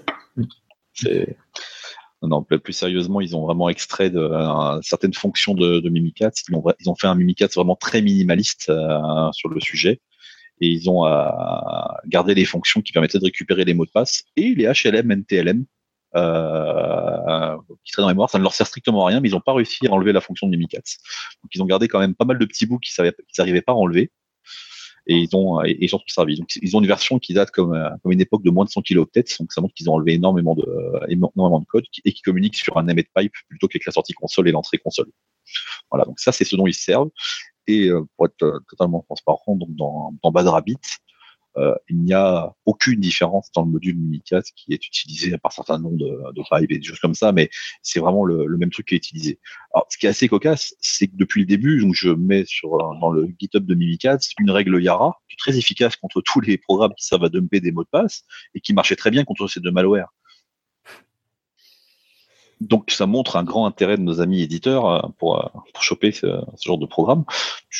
[2.22, 4.30] Non, plus sérieusement, ils ont vraiment extrait de,
[4.82, 6.44] certaines fonctions de, de Mimikatz.
[6.48, 10.00] Ils ont, fait un Mimikatz vraiment très minimaliste euh, sur le sujet.
[10.60, 11.28] Et ils ont euh,
[12.06, 15.64] gardé les fonctions qui permettaient de récupérer les mots de passe et les HLM, NTLM,
[16.14, 18.30] euh, qui dans la mémoire.
[18.30, 20.20] Ça ne leur sert strictement à rien, mais ils n'ont pas réussi à enlever la
[20.20, 20.98] fonction de Mimikatz.
[21.42, 23.04] Donc ils ont gardé quand même pas mal de petits bouts qu'ils
[23.38, 24.12] n'arrivaient pas à enlever
[25.06, 26.36] et ils ont et, surtout servi.
[26.36, 28.70] Donc ils ont une version qui date comme, euh, comme une époque de moins de
[28.70, 30.64] 100 kilooctets, donc ça montre qu'ils ont enlevé énormément de
[31.08, 34.48] énormément de code et qui communiquent sur un emmet pipe plutôt qu'avec la sortie console
[34.48, 35.10] et l'entrée console.
[35.90, 37.10] Voilà, donc ça c'est ce dont ils servent.
[37.66, 40.80] Et euh, pour être euh, totalement transparent, donc dans, dans Bad Rabbit,
[41.56, 45.78] euh, il n'y a aucune différence dans le module Mimikatz qui est utilisé par certains
[45.78, 47.50] noms de, de pipes et des choses comme ça, mais
[47.82, 49.38] c'est vraiment le, même truc qui est utilisé.
[49.74, 52.78] Alors, ce qui est assez cocasse, c'est que depuis le début, donc je mets sur
[53.00, 56.58] dans le GitHub de Mimikatz une règle Yara qui est très efficace contre tous les
[56.58, 59.46] programmes qui savent à dumper des mots de passe et qui marchait très bien contre
[59.48, 60.12] ces deux malwares
[62.68, 66.12] donc ça montre un grand intérêt de nos amis éditeurs euh, pour, euh, pour choper
[66.12, 66.26] ce,
[66.64, 67.24] genre de programme.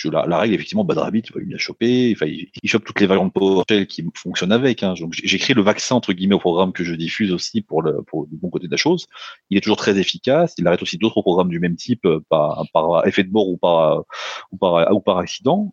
[0.05, 3.07] La, la règle, effectivement, Bad Rabbit, il l'a chopé, enfin, il, il chope toutes les
[3.07, 4.83] variantes PowerShell qui fonctionnent avec.
[4.83, 4.95] Hein.
[4.99, 8.23] Donc j'écris le vaccin entre guillemets au programme que je diffuse aussi pour le, pour
[8.23, 9.07] le bon côté de la chose.
[9.51, 10.55] Il est toujours très efficace.
[10.59, 13.57] Il arrête aussi d'autres programmes du même type euh, par, par effet de bord ou
[13.57, 14.05] par,
[14.51, 15.73] ou par, ou par accident.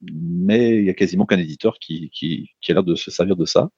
[0.00, 3.36] Mais il y a quasiment qu'un éditeur qui, qui, qui a l'air de se servir
[3.36, 3.70] de ça.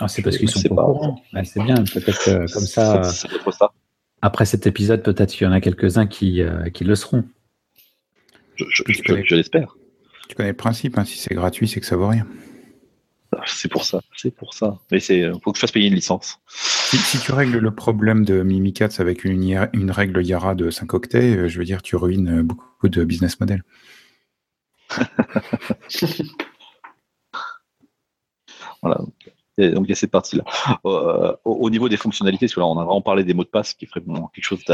[0.00, 1.22] Ah, c'est parce qu'ils sont pas, au courant.
[1.44, 3.28] c'est bien, peut-être comme ça, ça.
[4.22, 7.24] Après cet épisode, peut-être qu'il y en a quelques-uns qui, euh, qui le seront.
[8.56, 9.76] Je, l'espère.
[10.28, 12.24] Tu connais le principe, hein, si c'est gratuit, c'est que ça vaut rien.
[13.36, 14.78] Ah, c'est pour ça, c'est pour ça.
[14.92, 16.38] Mais c'est faut que je fasse payer une licence.
[16.46, 21.36] Si, tu règles le problème de Mimikatz avec une, une règle Yara de 5 octets,
[21.36, 23.64] euh, je veux dire, tu ruines beaucoup de business models.
[28.82, 29.00] voilà
[29.58, 30.44] donc il y a cette partie-là.
[30.86, 33.48] Euh, au, niveau des fonctionnalités, parce que là on a vraiment parlé des mots de
[33.48, 34.64] passe, qui est vraiment quelque chose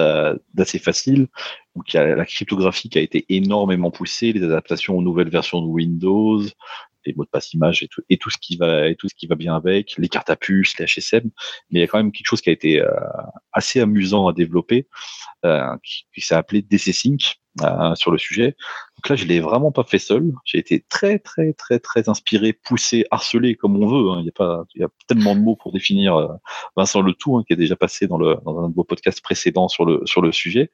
[0.54, 1.26] d'assez facile.
[1.76, 5.30] Donc il y a la cryptographie qui a été énormément poussée, les adaptations aux nouvelles
[5.30, 6.42] versions de Windows,
[7.08, 9.34] les mots de passe image et tout, ce qui va et tout ce qui va
[9.34, 11.30] bien avec, les cartes à puce, les HSM.
[11.70, 12.90] Mais il y a quand même quelque chose qui a été euh,
[13.52, 14.86] assez amusant à développer,
[15.44, 18.56] euh, qui, s'est appelé DC Sync euh, sur le sujet.
[18.96, 20.32] Donc là, je l'ai vraiment pas fait seul.
[20.44, 24.10] J'ai été très, très, très, très inspiré, poussé, harcelé comme on veut.
[24.10, 24.18] Hein.
[24.20, 26.38] Il y a pas, il y a tellement de mots pour définir
[26.76, 29.22] Vincent Le Tout, hein, qui est déjà passé dans, le, dans un de vos podcasts
[29.22, 30.70] précédents sur le, sur le sujet.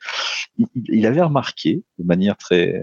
[0.89, 2.83] Il, avait remarqué de manière très,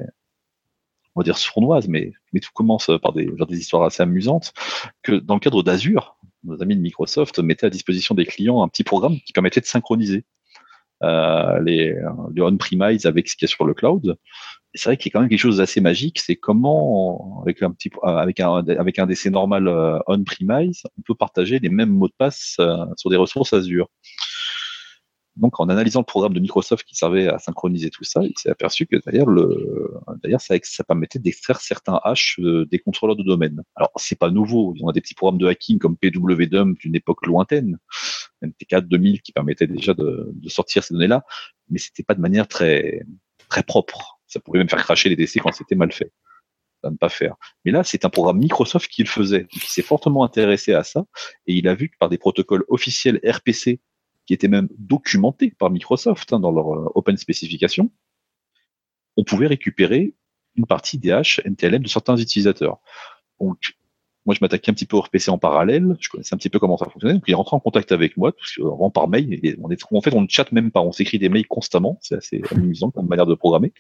[1.16, 4.54] on va dire sournoise, mais, tout commence par des, histoires assez amusantes,
[5.04, 8.68] que dans le cadre d'Azure, nos amis de Microsoft mettaient à disposition des clients un
[8.68, 10.26] petit programme qui permettait de synchroniser
[11.04, 11.96] euh, les,
[12.36, 14.18] les on-premise avec ce qu'il y a sur le cloud.
[14.74, 17.72] C'est vrai qu'il y a quand même quelque chose d'assez magique, c'est comment, avec un
[17.72, 18.64] petit, avec un,
[19.32, 23.52] normal euh, on-premise, on peut partager les mêmes mots de passe euh, sur des ressources
[23.52, 23.90] Azure.
[25.42, 28.52] Donc, en analysant le programme de Microsoft qui servait à synchroniser tout ça, il s'est
[28.52, 29.92] aperçu que d'ailleurs, le,
[30.24, 33.64] d'ailleurs, ça, ça permettait d'extraire certains hash euh, des contrôleurs de domaine.
[33.76, 34.76] Alors, c'est pas nouveau.
[34.82, 37.80] On a des petits programmes de hacking comme PWDump d'une époque lointaine,
[38.44, 41.24] MT4 2000 qui permettaient déjà de, de sortir ces données-là,
[41.70, 43.02] mais c'était pas de manière très,
[43.50, 44.20] très propre.
[44.28, 46.14] Ça pouvait même faire cracher les DC quand c'était mal fait.
[46.84, 47.36] Ça ne pas faire.
[47.66, 51.04] Mais là, c'est un programme Microsoft qui le faisait, qui s'est fortement intéressé à ça,
[51.48, 53.80] et il a vu que par des protocoles officiels RPC
[54.32, 57.92] qui était même documenté par Microsoft hein, dans leur euh, open spécification,
[59.18, 60.16] on pouvait récupérer
[60.56, 62.80] une partie des hash NTLM de certains utilisateurs.
[63.42, 63.76] Donc,
[64.26, 65.98] moi, je m'attaquais un petit peu au RPC en parallèle.
[66.00, 67.16] Je connaissais un petit peu comment ça fonctionnait.
[67.16, 69.58] Donc, il est rentré en contact avec moi, que, vraiment par mail.
[69.60, 70.80] En fait, on ne chatte même pas.
[70.80, 72.00] On s'écrit des mails constamment.
[72.02, 73.74] C'est assez amusant comme manière de programmer.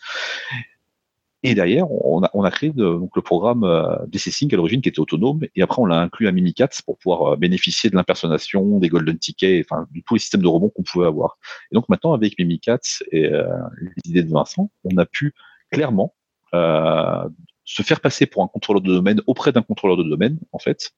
[1.43, 4.89] Et derrière, on a, on a créé donc le programme euh, DCSync à l'origine qui
[4.89, 8.77] était autonome, et après on l'a inclus à Mimikatz pour pouvoir euh, bénéficier de l'impersonnation,
[8.77, 11.37] des golden tickets, enfin de tous les systèmes de rebond qu'on pouvait avoir.
[11.71, 13.47] Et donc maintenant avec Mimikatz et euh,
[13.81, 15.33] les idées de Vincent, on a pu
[15.71, 16.13] clairement
[16.53, 17.27] euh,
[17.71, 20.91] se faire passer pour un contrôleur de domaine auprès d'un contrôleur de domaine, en fait,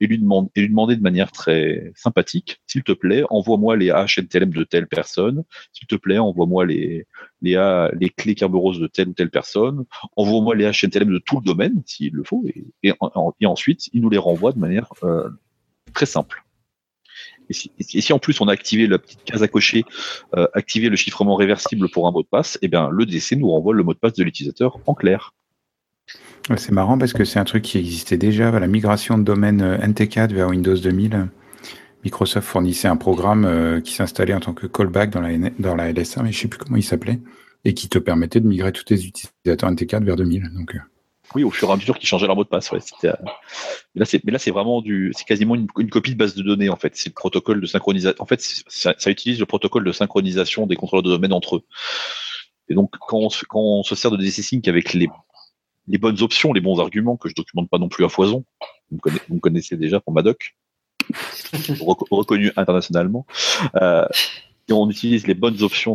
[0.00, 4.88] et lui, demander, de manière très sympathique, s'il te plaît, envoie-moi les HNTLM de telle
[4.88, 7.06] personne, s'il te plaît, envoie-moi les,
[8.16, 9.84] clés Kerberos de telle ou telle personne,
[10.16, 12.44] envoie-moi les HNTLM de tout le domaine, s'il le faut,
[12.82, 12.92] et,
[13.46, 15.28] ensuite, il nous les renvoie de manière euh,
[15.94, 16.42] très simple.
[17.48, 19.84] Et si, et si, en plus on a activé la petite case à cocher,
[20.34, 23.48] euh, activer le chiffrement réversible pour un mot de passe, eh bien le DC nous
[23.48, 25.32] renvoie le mot de passe de l'utilisateur en clair.
[26.56, 29.78] C'est marrant parce que c'est un truc qui existait déjà, la migration de domaine euh,
[29.78, 31.28] NT4 vers Windows 2000.
[32.04, 35.92] Microsoft fournissait un programme euh, qui s'installait en tant que callback dans la, dans la
[35.92, 37.18] LSA, mais je ne sais plus comment il s'appelait,
[37.64, 40.50] et qui te permettait de migrer tous tes utilisateurs NT4 vers 2000.
[40.54, 40.76] Donc,
[41.34, 42.70] oui, au fur et à mesure qu'ils changeaient leur mot de passe.
[42.72, 43.10] Mais
[43.96, 44.04] là,
[44.38, 46.94] c'est, vraiment du, c'est quasiment une, copie de base de données en fait.
[46.94, 48.22] C'est le protocole de synchronisation.
[48.22, 51.62] En fait, ça, utilise le protocole de synchronisation des contrôleurs de domaine entre eux.
[52.68, 55.08] Et donc, quand on, quand on se sert de DC Sync avec les,
[55.88, 58.44] les bonnes options, les bons arguments que je documente pas non plus à foison,
[58.90, 58.98] vous
[59.30, 60.56] me connaissez, déjà pour Madoc,
[62.10, 63.26] reconnu internationalement.
[63.76, 64.06] Euh,
[64.68, 65.94] et on utilise les bonnes options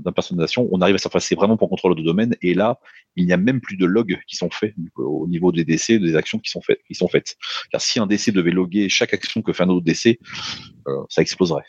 [0.00, 2.36] d'impersonnalisation, on arrive à s'interfacer vraiment pour contrôle de domaine.
[2.42, 2.78] Et là,
[3.16, 6.14] il n'y a même plus de logs qui sont faits au niveau des DC, des
[6.14, 6.80] actions qui sont faites.
[6.86, 7.36] Qui sont faites.
[7.70, 10.18] Car si un DC devait loguer chaque action que fait un autre DC,
[10.88, 11.64] euh, ça exploserait.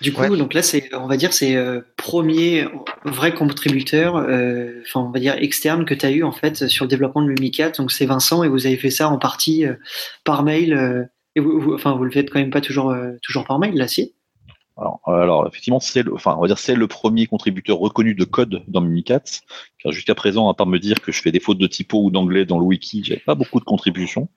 [0.00, 2.66] Du coup, donc là, c'est, on va dire, c'est euh, premier
[3.04, 6.84] vrai contributeur, euh, enfin, on va dire externe que tu as eu en fait sur
[6.84, 7.70] le développement de Lumicat.
[7.70, 9.64] Donc c'est Vincent et vous avez fait ça en partie
[10.24, 11.08] par mail.
[11.34, 14.14] et vous, enfin, vous le faites quand même pas toujours, toujours par mail, là, si?
[15.06, 18.62] Alors, effectivement, c'est le, enfin, on va dire c'est le premier contributeur reconnu de code
[18.68, 19.22] dans Mimikat,
[19.82, 22.10] car jusqu'à présent, à part me dire que je fais des fautes de typo ou
[22.10, 24.28] d'anglais dans le wiki, j'avais pas beaucoup de contributions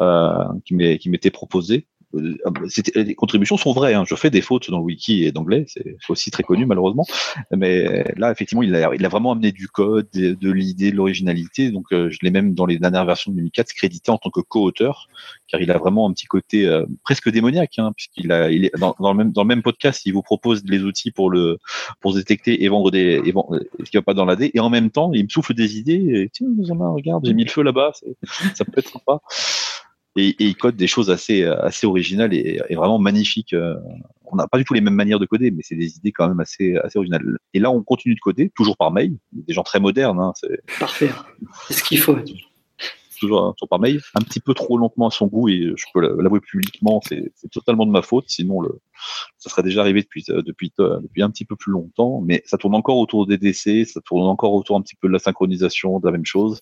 [0.00, 1.86] euh, qui m'étaient proposées.
[2.14, 2.36] Euh,
[2.94, 3.94] les contributions sont vraies.
[3.94, 4.04] Hein.
[4.06, 7.06] Je fais des fautes dans le wiki et d'anglais, c'est aussi très connu malheureusement.
[7.56, 11.70] Mais là, effectivement, il a, il a vraiment amené du code, de, l'idée, de l'originalité.
[11.70, 14.40] Donc, euh, je l'ai même dans les dernières versions de Mimikat crédité en tant que
[14.40, 15.08] co-auteur,
[15.48, 18.72] car il a vraiment un petit côté euh, presque démoniaque, hein, puisqu'il a, il est
[18.78, 21.58] dans, le même dans le même podcast, il vous propose les outils pour le
[22.00, 24.70] pour détecter et vendre des et vendre, ce qui va pas dans l'AD, et en
[24.70, 26.04] même temps, il me souffle des idées.
[26.12, 27.92] Et, Tiens, regarde, j'ai mis le feu là-bas,
[28.54, 29.20] ça peut être sympa
[30.28, 33.52] et, il code des choses assez, assez originales et, vraiment magnifiques.
[33.52, 33.76] Euh.
[34.32, 36.28] On n'a pas du tout les mêmes manières de coder, mais c'est des idées quand
[36.28, 37.38] même assez, assez originales.
[37.52, 39.16] Et là, on continue de coder, toujours par mail.
[39.32, 40.20] Des gens très modernes.
[40.20, 40.32] Hein,
[40.78, 41.10] Parfait.
[41.66, 42.14] C'est ce qu'il faut.
[43.18, 44.00] Toujours, toujours, par mail.
[44.14, 47.86] Un petit peu trop lentement à son goût, et je peux l'avouer publiquement, c'est totalement
[47.86, 48.26] de ma faute.
[48.28, 48.78] Sinon, le,
[49.38, 52.22] ça serait déjà arrivé depuis, euh, depuis, euh, depuis un petit peu plus longtemps.
[52.24, 55.12] Mais ça tourne encore autour des DC, ça tourne encore autour un petit peu de
[55.12, 56.60] la synchronisation, de la même chose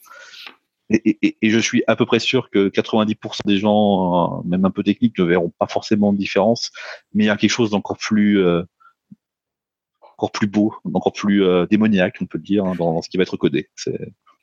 [0.90, 4.82] et, je suis à peu près sûr que 90% des gens, euh, même un peu
[4.82, 6.70] techniques, ne verront pas forcément de différence,
[7.12, 8.62] mais il y a quelque chose d'encore plus, euh,
[10.16, 13.18] encore plus beau, encore plus euh, démoniaque, on peut le dire, hein, dans, ce qui
[13.18, 13.68] va être codé.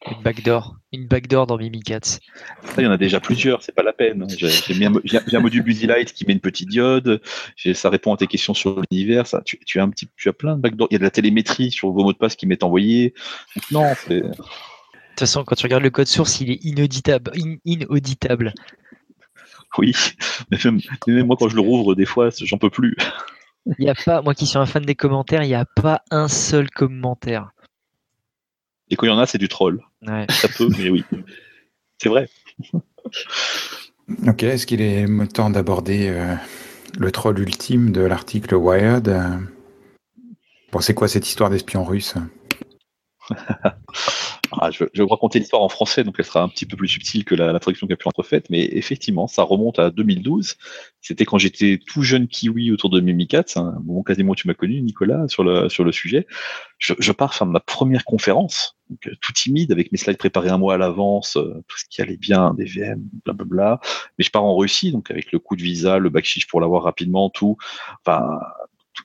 [0.07, 2.19] Une backdoor, une backdoor dans Mimikatz.
[2.77, 4.27] il y en a déjà plusieurs, c'est pas la peine.
[4.37, 7.21] J'ai un, module Busy Light qui met une petite diode.
[7.73, 9.23] Ça répond à tes questions sur l'univers.
[9.45, 10.89] Tu, tu, as un petit, tu as plein de backdoors.
[10.91, 13.15] Il y a de la télémétrie sur vos mots de passe qui m'est envoyé.
[13.71, 14.21] non, c'est
[15.15, 17.31] toute façon, quand tu regardes le code source, il est inauditable.
[17.63, 18.53] inauditable.
[19.77, 19.93] Oui,
[20.51, 20.57] mais
[21.07, 22.95] même, moi, quand je le rouvre, des fois, j'en peux plus.
[23.79, 26.01] Il y a pas, moi qui suis un fan des commentaires, il n'y a pas
[26.11, 27.51] un seul commentaire.
[28.89, 29.81] Et quand il y en a, c'est du troll.
[30.29, 31.03] Ça peut, mais oui.
[32.01, 32.29] C'est vrai.
[34.27, 36.35] ok, est-ce qu'il est temps d'aborder euh,
[36.99, 39.09] le troll ultime de l'article Wired
[40.71, 42.15] Bon, c'est quoi cette histoire d'espion russe?
[44.61, 46.87] ah, je, vais vous raconter l'histoire en français, donc elle sera un petit peu plus
[46.87, 50.55] subtile que la, traduction qui a pu être faite, mais effectivement, ça remonte à 2012.
[51.01, 54.81] C'était quand j'étais tout jeune kiwi autour de Mimikat, un moment quasiment tu m'as connu,
[54.81, 56.27] Nicolas, sur le, sur le sujet.
[56.77, 60.57] Je, pars faire ma première conférence, donc, euh, tout timide, avec mes slides préparés un
[60.57, 63.79] mois à l'avance, euh, tout ce qui allait bien, des VM, blablabla.
[64.17, 66.83] Mais je pars en Russie, donc avec le coût de visa, le backchiche pour l'avoir
[66.83, 67.57] rapidement, tout.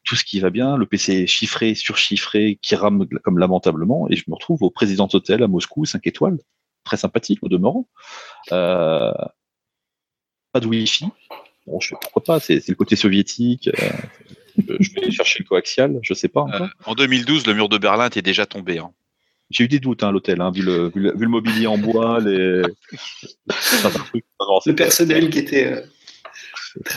[0.05, 4.17] Tout ce qui va bien, le PC est chiffré, surchiffré, qui rame comme lamentablement, et
[4.17, 6.39] je me retrouve au président hôtel à Moscou, 5 étoiles,
[6.85, 7.89] très sympathique au demeurant.
[8.53, 9.13] Euh,
[10.53, 11.07] pas de Wi-Fi.
[11.67, 13.69] Bon, je fais pourquoi pas, c'est le côté soviétique.
[13.69, 16.47] Euh, je vais chercher le coaxial, je sais pas.
[16.55, 18.79] Euh, en 2012, le mur de Berlin était déjà tombé.
[18.79, 18.93] Hein.
[19.51, 20.91] J'ai eu des doutes à hein, l'hôtel, hein, vu, le,
[21.27, 22.63] mobilier en bois, les...
[24.67, 25.85] le personnel qui était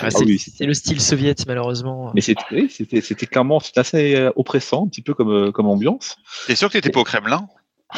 [0.02, 2.12] ah, c'est le style soviète, malheureusement.
[2.14, 6.18] Mais c'était clairement assez euh, oppressant, un petit peu comme, euh, comme ambiance.
[6.48, 7.48] T'es sûr que t'étais pas au Kremlin?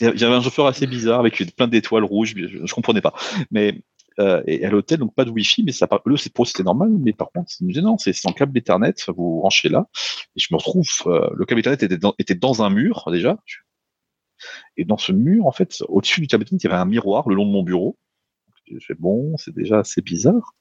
[0.00, 3.14] J'avais un chauffeur assez bizarre avec plein d'étoiles rouges, je, ne comprenais pas.
[3.50, 3.82] Mais
[4.18, 6.90] euh, et à l'hôtel, donc pas de Wi-Fi, mais ça, eux, c'est pour c'était normal,
[6.98, 9.88] mais par contre, c'est gênant, c'est en câble Ethernet, vous branchez là,
[10.36, 13.38] et je me retrouve, le câble Ethernet était dans, était dans un mur déjà,
[14.76, 17.28] et dans ce mur, en fait, au-dessus du câble Ethernet, il y avait un miroir
[17.28, 17.96] le long de mon bureau,
[18.78, 20.54] je bon, c'est déjà assez bizarre.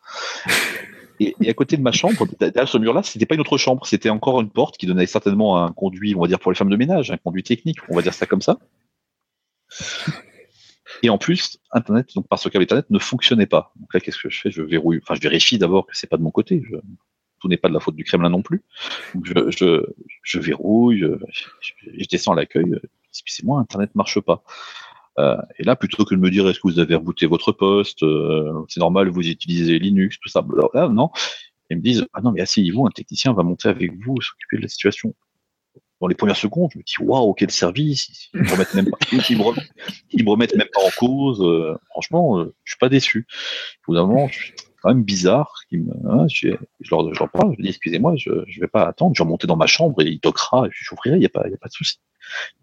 [1.19, 4.09] Et, à côté de ma chambre, derrière ce mur-là, c'était pas une autre chambre, c'était
[4.09, 6.77] encore une porte qui donnait certainement un conduit, on va dire pour les femmes de
[6.77, 8.57] ménage, un conduit technique, on va dire ça comme ça.
[11.03, 13.73] Et en plus, Internet, donc par ce câble Internet, ne fonctionnait pas.
[13.79, 14.51] Donc là, qu'est-ce que je fais?
[14.51, 16.61] Je verrouille, enfin, je vérifie d'abord que c'est pas de mon côté.
[17.39, 18.63] tout n'est pas de la faute du Kremlin non plus.
[19.23, 21.05] Je, verrouille,
[21.61, 22.75] je, descends à l'accueil.
[23.09, 24.43] Excusez-moi, Internet marche pas.
[25.19, 28.03] Euh, et là, plutôt que de me dire est-ce que vous avez rebooté votre poste,
[28.03, 31.09] euh, c'est normal, vous utilisez Linux, tout ça, là, non.
[31.69, 34.63] Ils me disent ah non mais asseyez-vous, un technicien va monter avec vous, s'occuper de
[34.63, 35.13] la situation.
[36.01, 38.97] Dans les premières secondes, je me dis waouh quel service, ils me remettent même pas,
[39.11, 41.41] me remettent, même pas en cause.
[41.41, 43.27] Euh, franchement, euh, je suis pas déçu.
[43.29, 45.53] Au bout d'un moment, je suis quand même bizarre.
[45.73, 49.21] Hein, je, je, leur, je parle, je dis excusez-moi, je, je vais pas attendre, je
[49.21, 51.67] vais remonter dans ma chambre et il toquera, et a pas, il y a pas
[51.67, 51.99] de souci.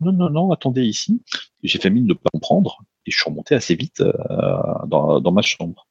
[0.00, 1.22] Non non non, attendez ici.
[1.62, 4.12] J'ai fait mine de pas comprendre et je suis remonté assez vite euh,
[4.86, 5.86] dans, dans ma chambre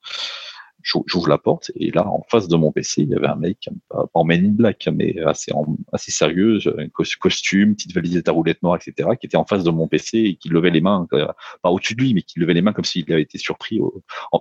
[0.86, 3.70] j'ouvre la porte et là en face de mon PC il y avait un mec
[3.90, 5.52] pas en Men in Black mais assez
[5.92, 9.72] assez sérieux un costume petite valise à roulette noire etc qui était en face de
[9.72, 11.28] mon PC et qui levait les mains euh,
[11.64, 13.80] pas au-dessus de lui mais qui levait les mains comme s'il avait été surpris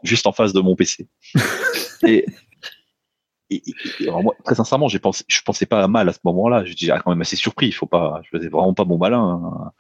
[0.03, 1.09] juste en face de mon PC
[2.07, 2.27] et,
[3.51, 3.63] et,
[4.01, 6.65] moi, très sincèrement, j'ai pensé, je pensais pas à mal à ce moment-là.
[6.65, 7.67] Je dis ah, quand même assez surpris.
[7.67, 9.73] Il faut pas, je faisais vraiment pas mon malin hein,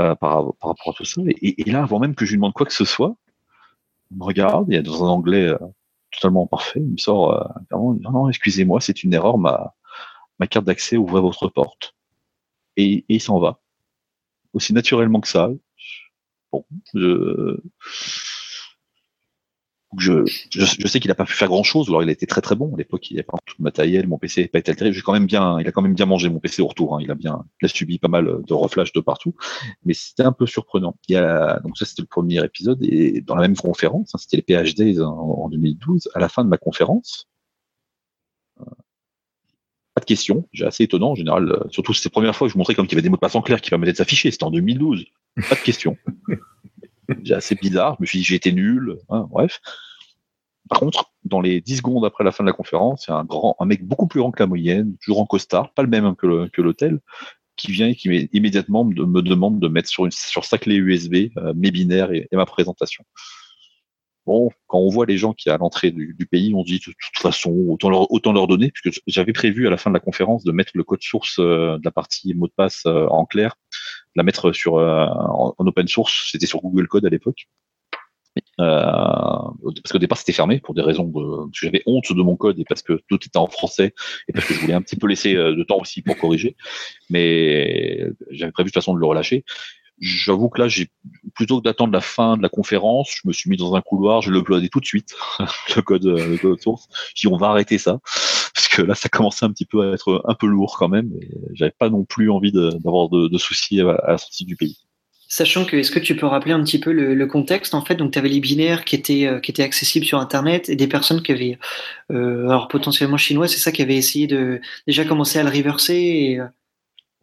[0.00, 1.22] euh, par, rapport à tout ça.
[1.26, 3.16] Et, et, là, avant même que je lui demande quoi que ce soit,
[4.10, 4.66] il me regarde.
[4.68, 5.58] Il y a dans un anglais euh,
[6.12, 6.80] totalement parfait.
[6.80, 9.74] Il me sort euh, non, excusez-moi, c'est une erreur, ma,
[10.38, 11.94] ma carte d'accès ouvre votre porte.
[12.76, 13.60] Et, et il s'en va.
[14.52, 15.50] Aussi naturellement que ça.
[16.52, 17.56] Bon, je,
[19.98, 22.40] je, je, sais qu'il n'a pas pu faire grand chose, alors il a été très
[22.40, 22.74] très bon.
[22.74, 24.92] À l'époque, il n'y avait pas tout le matériel, mon PC n'a pas été altéré.
[24.92, 26.96] J'ai quand même bien, il a quand même bien mangé mon PC au retour.
[26.96, 27.00] Hein.
[27.02, 29.34] Il a bien, il a subi pas mal de reflash de partout,
[29.84, 30.96] mais c'était un peu surprenant.
[31.08, 34.18] Il y a, donc ça c'était le premier épisode et dans la même conférence, hein,
[34.18, 36.10] c'était les PhD en, 2012.
[36.14, 37.28] À la fin de ma conférence,
[38.60, 38.64] euh,
[39.94, 40.46] pas de questions.
[40.52, 41.50] J'ai assez étonnant en général.
[41.50, 43.20] Euh, surtout ces premières fois que je montrais comme qu'il y avait des mots de
[43.20, 44.30] passe en clair qui permettaient de s'afficher.
[44.30, 45.06] C'était en 2012.
[45.48, 45.96] Pas de questions.
[47.22, 47.96] J'ai assez bizarre.
[47.98, 48.98] Je me suis dit j'ai été nul.
[49.08, 49.60] Hein, bref.
[50.68, 53.16] Par contre, dans les 10 secondes après la fin de la conférence, il y a
[53.16, 55.88] un grand, un mec beaucoup plus grand que la moyenne, toujours en costard, pas le
[55.88, 57.00] même que l'hôtel,
[57.56, 61.30] qui vient et qui immédiatement me, demande de mettre sur, une, sur sa clé USB
[61.38, 63.04] euh, mes binaires et, ma présentation.
[64.26, 66.84] Bon, quand on voit les gens qui à l'entrée du, pays, on se dit de
[66.84, 70.00] toute façon autant leur, autant leur donner, puisque j'avais prévu à la fin de la
[70.00, 73.24] conférence de mettre le code source euh, de la partie mot de passe euh, en
[73.24, 73.54] clair,
[74.16, 77.46] la mettre sur en, open source, c'était sur Google Code à l'époque.
[78.60, 78.74] Euh,
[79.82, 82.64] parce qu'au départ c'était fermé pour des raisons de, j'avais honte de mon code et
[82.64, 83.94] parce que tout était en français
[84.28, 86.56] et parce que je voulais un petit peu laisser euh, de temps aussi pour corriger.
[87.10, 89.44] Mais j'avais prévu de toute façon de le relâcher.
[89.98, 90.88] J'avoue que là, j'ai
[91.34, 94.20] plutôt que d'attendre la fin de la conférence, je me suis mis dans un couloir,
[94.20, 95.14] je l'ai uploadé tout de suite,
[95.76, 96.88] le code, le code source.
[97.14, 98.00] J'ai dit on va arrêter ça
[98.54, 101.10] parce que là, ça commençait un petit peu à être un peu lourd quand même.
[101.54, 104.85] J'avais pas non plus envie d'avoir de, de, soucis à la sortie du pays.
[105.28, 107.96] Sachant que, est-ce que tu peux rappeler un petit peu le, contexte en fait?
[107.96, 110.86] Donc, tu avais les binaires qui étaient, euh, qui étaient accessibles sur Internet et des
[110.86, 111.58] personnes qui avaient,
[112.12, 116.38] euh, alors potentiellement chinois, c'est ça, qui avaient essayé de déjà commencer à le reverser.
[116.38, 116.46] Euh,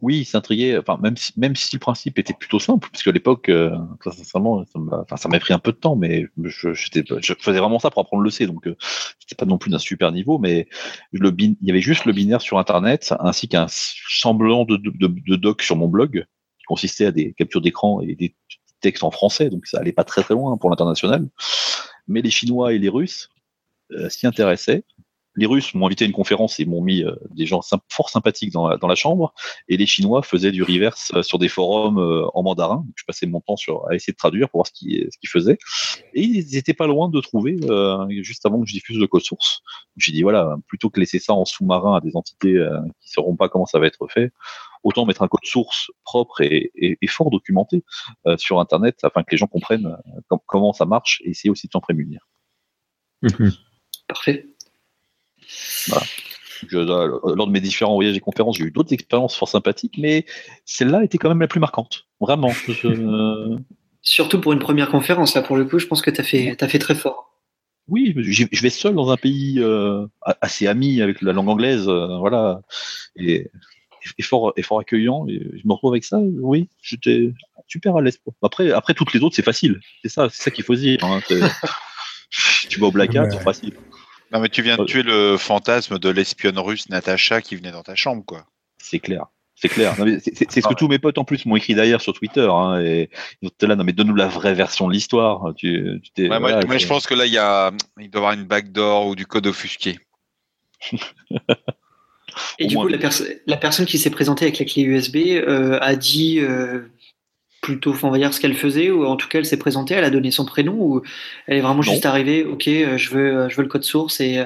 [0.02, 0.76] Oui, s'intriguer.
[0.76, 3.50] Enfin, même si, le principe était plutôt simple, puisque à l'époque,
[4.04, 4.64] sincèrement,
[5.16, 8.30] ça m'a pris un peu de temps, mais je, faisais vraiment ça pour apprendre le
[8.30, 8.68] C, donc
[9.18, 10.68] c'était pas non plus d'un super niveau, mais
[11.14, 15.88] il y avait juste le binaire sur Internet, ainsi qu'un semblant de doc sur mon
[15.88, 16.26] blog
[16.66, 18.34] consistait à des captures d'écran et des
[18.80, 21.28] textes en français, donc ça allait pas très très loin pour l'international.
[22.06, 23.30] Mais les Chinois et les Russes
[23.92, 24.84] euh, s'y intéressaient.
[25.36, 28.52] Les Russes m'ont invité à une conférence et m'ont mis euh, des gens fort sympathiques
[28.52, 29.34] dans la, dans la, chambre,
[29.68, 31.98] et les Chinois faisaient du reverse euh, sur des forums
[32.32, 32.84] en mandarin.
[32.96, 35.58] je passais mon temps sur, à essayer de traduire pour voir ce qu'ils faisaient.
[36.14, 37.58] Et ils étaient pas loin de trouver,
[38.22, 39.62] juste avant que je diffuse le code source.
[39.96, 43.36] J'ai dit voilà, plutôt que laisser ça en sous-marin à des entités qui ne sauront
[43.36, 44.32] pas comment ça va être fait,
[44.84, 47.82] autant mettre un code source propre et, fort documenté
[48.26, 49.96] euh, sur Internet afin que les gens comprennent
[50.30, 52.28] euh, comment ça marche et essayer aussi de s'en prémunir.
[53.22, 53.52] Mhm.
[54.06, 54.46] Parfait.
[56.72, 60.24] Euh, lors de mes différents voyages et conférences, j'ai eu d'autres expériences fort sympathiques, mais
[60.64, 62.06] celle-là était quand même la plus marquante.
[62.20, 62.52] Vraiment.
[64.02, 66.62] Surtout pour une première conférence, là, pour le coup, je pense que tu as fait,
[66.62, 67.30] as fait très fort.
[67.88, 69.62] Oui, je vais seul dans un pays
[70.40, 72.60] assez ami avec la langue anglaise, voilà.
[73.16, 73.50] Et
[74.22, 75.26] fort, est fort accueillant.
[75.28, 76.18] Et je me retrouve avec ça.
[76.18, 77.32] Oui, j'étais
[77.66, 78.18] super à l'aise.
[78.42, 79.80] Après, après toutes les autres, c'est facile.
[80.02, 81.02] C'est ça, c'est ça qu'il faut dire.
[81.02, 81.20] Hein.
[82.68, 83.74] tu vas au blackout, c'est facile.
[84.34, 87.84] Non, mais tu viens de tuer le fantasme de l'espionne russe Natacha qui venait dans
[87.84, 88.44] ta chambre, quoi.
[88.78, 89.26] C'est clair.
[89.54, 89.94] C'est clair.
[90.20, 92.48] C'est ce que tous mes potes en plus m'ont écrit d'ailleurs sur Twitter.
[92.50, 95.54] Hein, et ils étaient là, non mais donne-nous la vraie version de l'histoire.
[95.54, 97.70] Tu, moi, je pense que là, il, y a,
[98.00, 100.00] il doit y avoir une backdoor ou du code offusqué.
[102.58, 102.98] Et du coup, la,
[103.46, 106.80] la, personne qui s'est présentée avec la clé USB euh, a dit euh,
[107.64, 110.04] plutôt, on va dire, ce qu'elle faisait, ou en tout cas, elle s'est présentée, elle
[110.04, 111.02] a donné son prénom, ou
[111.46, 114.44] elle est vraiment juste arrivée, ok, euh, je veux, je veux le code source et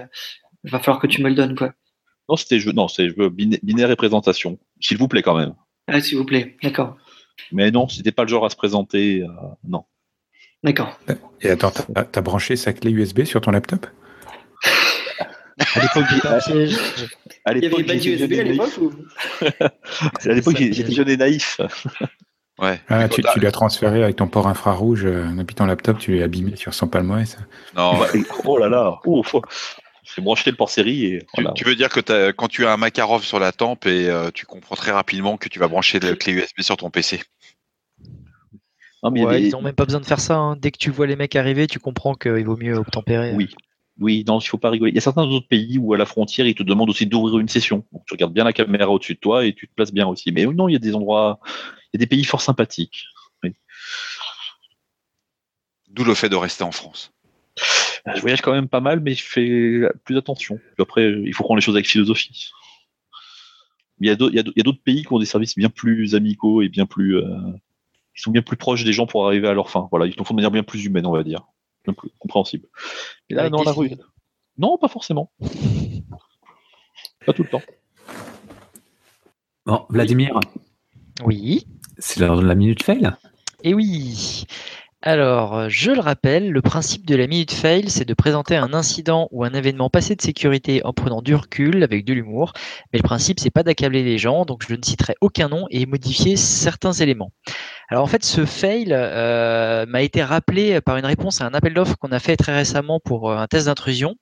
[0.65, 1.73] il va falloir que tu me le donnes, quoi.
[2.29, 3.09] Non, c'était je, non, c'est
[3.63, 4.59] binaire et présentation.
[4.81, 5.55] S'il vous plaît, quand même.
[5.89, 6.97] Ah, s'il vous plaît, d'accord.
[7.51, 9.25] Mais non, c'était pas le genre à se présenter,
[9.67, 9.85] non.
[10.63, 10.97] D'accord.
[11.41, 13.87] Et attends, t'as as branché sa clé USB sur ton laptop?
[15.75, 16.39] À l'époque, à
[17.57, 18.93] Il y avait pas de USB à l'époque ou...
[20.25, 21.61] à l'époque, j'étais jeune et naïf.
[22.59, 22.81] Ouais.
[22.89, 26.25] ah, tu, tu l'as transféré avec ton port infrarouge euh, depuis ton laptop, tu l'as
[26.25, 27.39] abîmé sur son palmoès.
[27.77, 28.01] Non,
[28.45, 29.43] oh là là, oh, faut-
[30.03, 31.53] j'ai branché le port série et tu, voilà.
[31.53, 34.47] tu veux dire que quand tu as un Makarov sur la tempe et euh, tu
[34.47, 37.21] comprends très rapidement que tu vas brancher la clé USB sur ton PC.
[39.03, 40.37] Non, mais il y a Ouais, des- Ils n'ont même pas besoin de faire ça.
[40.37, 40.57] hein.
[40.57, 43.33] Dès que tu vois les mecs arriver, tu comprends qu'il vaut mieux obtempérer.
[43.35, 43.49] Oui.
[44.01, 44.93] Oui, non, il faut pas rigoler.
[44.93, 47.39] Il y a certains autres pays où à la frontière, ils te demandent aussi d'ouvrir
[47.41, 47.85] une session.
[47.93, 50.31] Donc, tu regardes bien la caméra au-dessus de toi et tu te places bien aussi.
[50.31, 51.41] Mais non, il y a des endroits,
[51.95, 53.07] y a des pays fort sympathiques.
[55.89, 57.13] D'où le fait de rester en France.
[58.15, 60.59] Je voyage quand même pas mal, mais je fais plus attention.
[60.75, 62.51] Puis après, il faut prendre les choses avec philosophie.
[64.01, 66.15] Il y a d'autres il y a il pays qui ont des services bien plus
[66.15, 67.27] amicaux et bien plus, euh,
[68.15, 69.89] qui sont bien plus proches des gens pour arriver à leur fin.
[69.91, 71.47] Voilà, ils le font de manière bien plus humaine, on va dire,
[71.85, 72.69] bien plus compréhensible.
[73.29, 73.91] Et là, Avec la rue,
[74.57, 75.33] non, pas forcément.
[77.27, 77.63] Pas tout le temps.
[79.67, 80.39] Bon, Vladimir,
[81.25, 81.67] Oui.
[81.99, 83.11] C'est l'heure de la minute fail.
[83.65, 84.45] Et oui.
[85.03, 88.75] Alors, euh, je le rappelle, le principe de la minute fail, c'est de présenter un
[88.75, 92.53] incident ou un événement passé de sécurité en prenant du recul, avec de l'humour.
[92.93, 95.87] Mais le principe, c'est pas d'accabler les gens, donc je ne citerai aucun nom et
[95.87, 97.33] modifier certains éléments.
[97.91, 101.75] Alors en fait, ce fail euh, m'a été rappelé par une réponse à un appel
[101.75, 104.17] d'offres qu'on a fait très récemment pour euh, un test d'intrusion.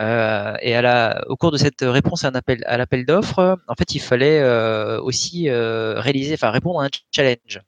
[0.00, 4.42] Et à la, au cours de cette réponse à l'appel d'offres, en fait, il fallait
[4.98, 7.60] aussi réaliser, enfin répondre à un challenge.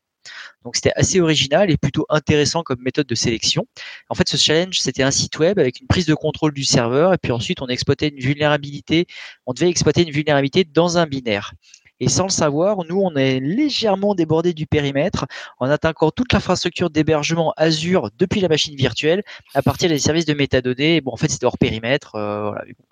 [0.69, 3.67] Donc c'était assez original et plutôt intéressant comme méthode de sélection.
[4.11, 7.15] En fait, ce challenge, c'était un site web avec une prise de contrôle du serveur
[7.15, 9.07] et puis ensuite on exploitait une vulnérabilité.
[9.47, 11.55] On devait exploiter une vulnérabilité dans un binaire.
[12.01, 15.25] Et sans le savoir, nous, on est légèrement débordé du périmètre
[15.59, 19.23] en attaquant toute l'infrastructure d'hébergement Azure depuis la machine virtuelle
[19.55, 21.01] à partir des services de métadonnées.
[21.01, 22.15] Bon, en fait, c'était hors périmètre.
[22.15, 22.85] euh, voilà, mais bon.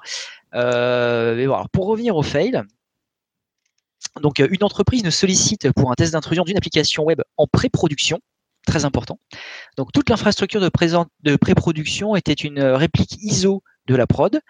[0.54, 1.64] Euh.
[1.72, 2.62] Pour revenir au fail,
[4.20, 8.20] donc, euh, une entreprise nous sollicite pour un test d'intrusion d'une application web en pré-production,
[8.66, 9.18] très important.
[9.76, 10.70] Donc, toute l'infrastructure de,
[11.22, 14.40] de pré-production était une euh, réplique ISO de la prod.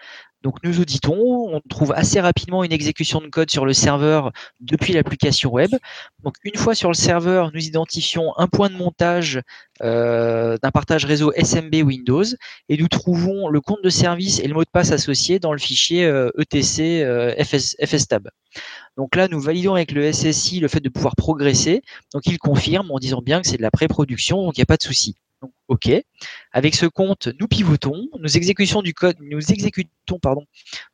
[0.46, 4.30] Donc, nous auditons, on trouve assez rapidement une exécution de code sur le serveur
[4.60, 5.74] depuis l'application web.
[6.44, 9.40] Une fois sur le serveur, nous identifions un point de montage
[9.82, 12.22] euh, d'un partage réseau SMB Windows
[12.68, 15.58] et nous trouvons le compte de service et le mot de passe associé dans le
[15.58, 17.34] fichier euh, etc euh.
[18.96, 21.82] Donc là, nous validons avec le SSI le fait de pouvoir progresser.
[22.14, 24.66] Donc il confirme en disant bien que c'est de la pré-production, donc il n'y a
[24.66, 25.16] pas de souci.
[25.46, 25.90] Donc, OK.
[26.52, 30.44] Avec ce compte, nous pivotons, nous exécutons du code, nous exécutons pardon,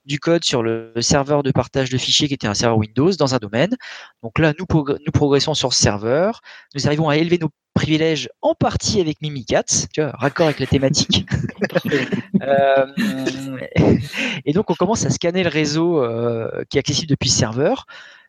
[0.04, 3.34] du code sur le serveur de partage de fichiers qui était un serveur Windows dans
[3.34, 3.76] un domaine.
[4.22, 6.40] Donc là, nous, progr- nous progressons sur ce serveur.
[6.74, 10.66] Nous arrivons à élever nos privilèges en partie avec Mimikatz, tu vois, raccord avec la
[10.66, 11.24] thématique.
[12.42, 12.86] Euh,
[14.44, 17.86] et donc, on commence à scanner le réseau euh, qui est accessible depuis le serveur.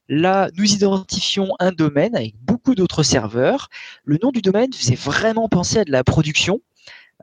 [0.09, 3.69] Là, nous identifions un domaine avec beaucoup d'autres serveurs.
[4.03, 6.61] Le nom du domaine faisait vraiment penser à de la production.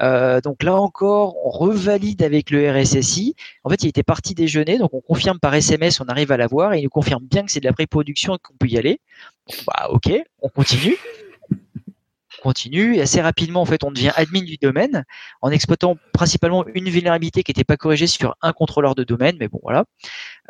[0.03, 3.35] Euh, donc là encore, on revalide avec le RSSI.
[3.64, 6.72] En fait, il était parti déjeuner, donc on confirme par SMS, on arrive à l'avoir
[6.72, 9.01] et il nous confirme bien que c'est de la pré-production et qu'on peut y aller.
[9.66, 10.11] Bah, ok,
[10.41, 10.97] on continue.
[11.53, 15.05] On continue et assez rapidement, en fait, on devient admin du domaine
[15.43, 19.49] en exploitant principalement une vulnérabilité qui n'était pas corrigée sur un contrôleur de domaine, mais
[19.49, 19.85] bon, voilà.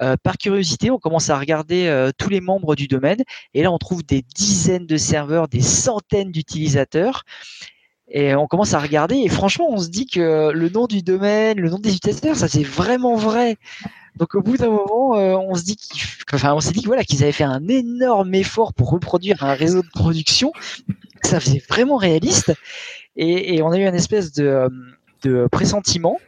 [0.02, 3.22] Euh, par curiosité, on commence à regarder euh, tous les membres du domaine
[3.52, 7.24] et là, on trouve des dizaines de serveurs, des centaines d'utilisateurs.
[8.12, 11.60] Et on commence à regarder et franchement, on se dit que le nom du domaine,
[11.60, 13.56] le nom des utilisateurs, ça c'est vraiment vrai.
[14.16, 16.02] Donc au bout d'un moment, euh, on se dit qu'ils,
[16.42, 19.88] on s'est dit voilà qu'ils avaient fait un énorme effort pour reproduire un réseau de
[19.90, 20.52] production.
[21.22, 22.52] Ça faisait vraiment réaliste
[23.14, 26.18] et, on a eu une espèce de pressentiment.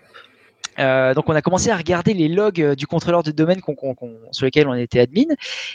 [0.78, 3.74] Euh, donc on a commencé à regarder les logs euh, du contrôleur de domaine qu'on-
[3.74, 5.34] qu'on- qu'on- sur lesquels on était admin.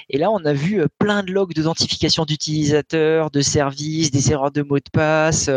[0.10, 4.52] Et là, on a vu euh, plein de logs d'identification d'utilisateurs, de services, des erreurs
[4.52, 5.50] de mots de passe,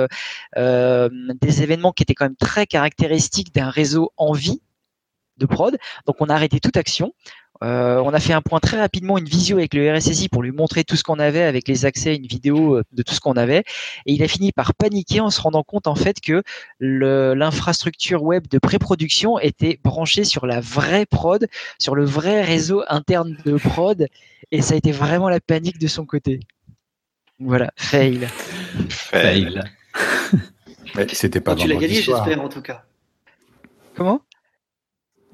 [0.56, 1.08] euh,
[1.40, 4.60] des événements qui étaient quand même très caractéristiques d'un réseau en vie
[5.38, 5.76] de prod.
[6.06, 7.14] Donc on a arrêté toute action.
[7.62, 10.50] Euh, on a fait un point très rapidement, une visio avec le RSSI pour lui
[10.50, 13.34] montrer tout ce qu'on avait avec les accès, une vidéo euh, de tout ce qu'on
[13.34, 13.64] avait.
[14.06, 16.42] Et il a fini par paniquer en se rendant compte en fait que
[16.80, 21.46] l'infrastructure web de pré-production était branchée sur la vraie prod,
[21.78, 24.06] sur le vrai réseau interne de prod.
[24.52, 26.40] Et ça a été vraiment la panique de son côté.
[27.38, 28.28] Voilà, fail.
[28.88, 29.62] Fail.
[30.94, 31.08] Fail.
[31.12, 32.84] C'était pas tu l'as gagné, j'espère, en tout cas.
[33.94, 34.22] Comment?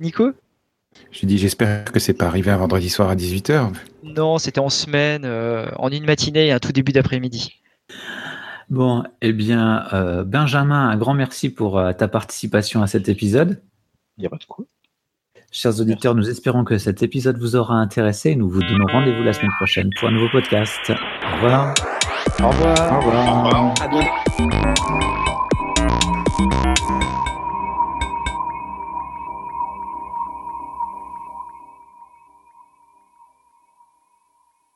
[0.00, 0.32] Nico?
[1.10, 3.72] J'ai dit, j'espère que c'est pas arrivé un vendredi soir à 18h.
[4.04, 7.60] Non, c'était en semaine, euh, en une matinée et un tout début d'après-midi.
[8.68, 13.62] Bon, eh bien, euh, Benjamin, un grand merci pour euh, ta participation à cet épisode.
[14.18, 14.64] Il n'y a pas de quoi.
[15.52, 18.34] Chers auditeurs, nous espérons que cet épisode vous aura intéressé.
[18.34, 20.90] Nous vous donnons rendez-vous la semaine prochaine pour un nouveau podcast.
[20.90, 21.74] Au revoir.
[22.42, 22.92] Au revoir.
[22.92, 23.74] Au revoir.
[23.80, 23.88] À
[26.98, 27.05] bientôt.